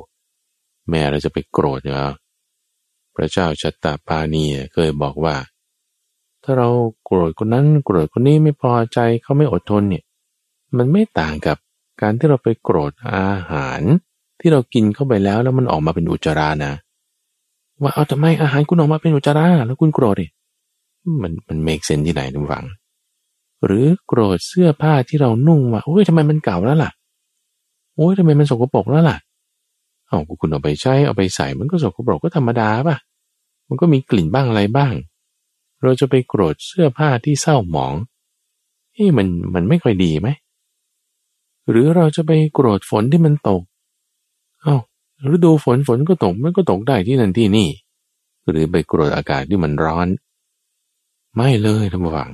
[0.89, 2.07] แม่เราจะไปโกรธเหรอ
[3.15, 5.35] พระเจ้าชัตตาปานีเคยบอกว่า
[6.43, 6.69] ถ้าเรา
[7.05, 10.03] โกรธคนนั้นโกรธคนนี้ไม่พอใจเขาไม่อดทนเนี่ย
[10.77, 11.57] มันไม่ต่างกับ
[12.01, 13.81] การที่เราไปโกรธอาหาร
[14.39, 16.73] ที่เรากินเข้าไปแล้วแล้วมันออกมาเป็นอุจจาระนะ
[17.81, 20.27] ว่าเอาทำไมอาหารคุณออกมาเป็นอุจจาระแล้วคุณโกรธดิ
[21.21, 22.65] มันมันเมกเซนที่ไหนทุกฝัง
[23.65, 26.91] หรือโกรธเสื้อผ้าที่เรานุ่งว่าโอ้ยทำไมมันเก่าแล้วล่ะ
[27.95, 29.17] โอ้ยทำไมมันสกปรกแล้วล่ะ
[30.09, 32.97] เอาคุณเอาไปใช้เอาไปใส่มันก็สกปรกก็ธรรมดาป่ะ
[33.67, 34.93] มันก็มีกลิ่นบ้างอะไรบ้าง
[35.83, 37.93] เราจะไปโกรธเสื้อผ้าที่เศร้าหมอง
[38.93, 40.27] เฮ้มันมันไม่ค่อยดีไหม
[41.69, 43.61] หรือเราจะไปโกรธฝนที่มันตก
[44.61, 44.75] เอา้า
[45.33, 47.69] ฤดูฝนฝนก็ตกมันก็ตกได้ที่นั่นที่นี่
[48.49, 50.07] หรือไปโกรธอากาศที่มันร้อน
[51.35, 52.31] ไม่เลยท่านผู้ฟัง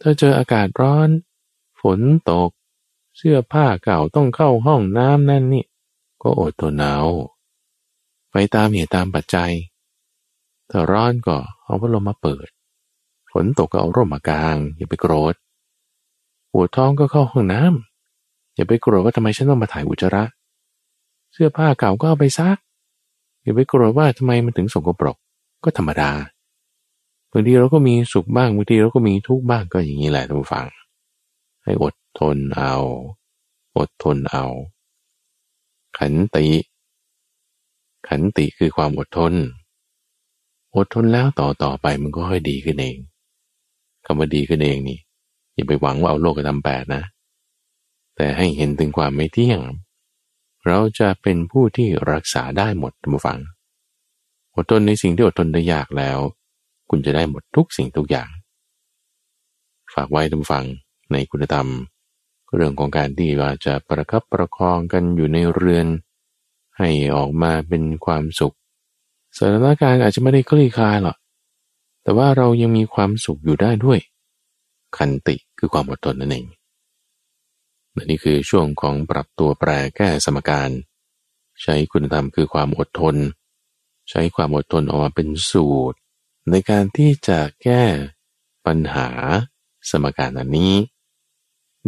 [0.00, 1.08] ถ้าเจออากาศร้อน
[1.80, 2.00] ฝน
[2.30, 2.50] ตก
[3.16, 5.64] เสื้อผ้าเก่าต้องเข้าห้องน้ำนั่นนี่
[6.22, 6.96] ก็อดทนเอา
[8.30, 9.52] ไปตามเหตุตามปัจจัย
[10.70, 12.46] ถ้าร้อนก็เอาพัดลมมาเปิด
[13.32, 15.34] ฝนตกก็เอาร่มมากาง อย่าไปโกรธ
[16.52, 20.24] ปวดท้องก็เข้าห้องน้ำอย่าไปโกรธว่าทำไมฉันต้องมาถ่ายอุจจาระ
[21.32, 22.58] เสื้อผ้าเก่าก็เอาไปซัก
[23.42, 25.16] อย่าไปโกรธว่าทำไมมันถึงสกปรก
[25.64, 26.10] ก็ธรรมดา
[27.32, 30.66] บางทีเราก็มีสุขบ้าง บางทีเราก็มีทุกข์บ้างก็อย่างนี้แหละท่านผู้ฟัง
[31.64, 32.74] ให้อดทนเอา
[33.78, 34.44] อดทนเอา
[35.98, 36.46] ขันติ
[38.08, 39.34] ขันติคือความอดทน
[40.76, 42.96] อดทนแล้วต่อต่อไปมันก็ค่อยดีขึ้นเอง
[44.06, 44.98] คำว่าดีขึ้นเองนี่
[45.54, 47.02] อย่าไปหวังว่าเอาโลกจะทำแปดนะ
[48.16, 49.60] แต่ให้เห็นถึงความไม่เที่ยง
[50.66, 53.38] เราจะเป็นผู้ที่รักษาได้หมดท่านผู้ฟัง
[54.54, 56.18] อดทนในสิ่งที่อดทนได้ยากแล้ว
[56.90, 58.28] คุณจะได้หมดทุกสิ่งทุกอย่าง
[59.94, 60.64] ฝากไว้ท่านผู้ฟัง
[61.12, 61.66] ในคุณธรรม
[62.54, 65.86] เรื่องของการที่ว่าจะประคับประคองกันอยู่ในเรือน
[66.78, 68.56] ให้ออกมาเป็นความสุข
[69.36, 71.16] สถานการณ์อาจจะไม่ได้คลี่คลายหรอก
[72.02, 73.98] แต่ว่าเรายังมีความสุขอยู่ได้ด้วย
[74.96, 76.46] ขันติคือความอดทนนั่นเอง
[78.10, 80.70] นี่คือช่วงของปรับตัวแปรแก้สมการ
[81.62, 83.16] ใช้คุณธรรมคือความอดทน
[84.10, 85.98] ใช้ความอดทนออกมาเป็นสูตร
[86.50, 87.82] ในการที่จะแก้
[88.66, 89.08] ปัญหา
[89.90, 90.72] สมการอันนี้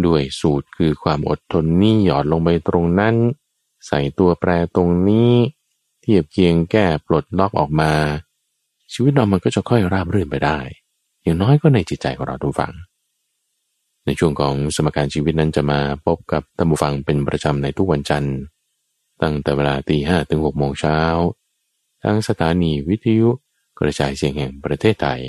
[0.06, 3.14] ด้วยสูตรคือความอดทนนี่หยอดลงไปตรงนั้น
[3.86, 5.32] ใส่ตัวแปรตรงนี้
[6.00, 7.92] เทียบเคียงแก้ปลดล็อกออกมา
[8.92, 10.58] ชีวิตเรามันก็จะค่อยราบรื่นไปได้
[11.22, 12.72] อย่างน้อยก็ในจิตใจของเราทุกฝัง
[14.04, 18.36] ในช่วงของสมการชีวิตนั้นจะมาพบกับท่านผู้ฟังเป็นประจำในทุกวันจันทร์
[19.22, 20.98] ตั้งแต่เวลาตีห้ถึงหกโมงเช้า
[22.02, 23.30] ทั้งสถานีวิทยุ
[23.78, 25.20] กระจายเสียงแห่งประเทศไทย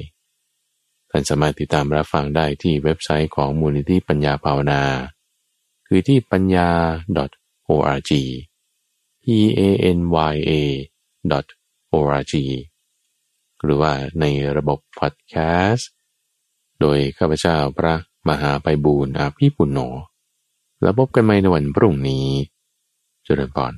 [1.11, 4.81] ท่านสามารถติดตามรับฟังได้ที่เว็บไซต์ของมูลนิธิปัญญาภาวนา
[5.87, 6.69] คือที่ปัญญา
[7.69, 8.11] .org
[9.23, 9.25] p
[9.59, 9.61] a
[9.97, 9.99] n
[10.33, 10.53] y a
[11.93, 12.33] .org
[13.63, 14.25] หรือว่าใน
[14.57, 15.35] ระบบพอดแค
[15.71, 15.89] สต์
[16.79, 17.95] โดยข้าพเจ้าพระ
[18.29, 19.79] มหาไปบูรณ์อาภีปุณโญ
[20.81, 22.27] แล้วพบกันใหม่ในวันพรุ่งนี้
[23.23, 23.73] เจริญพร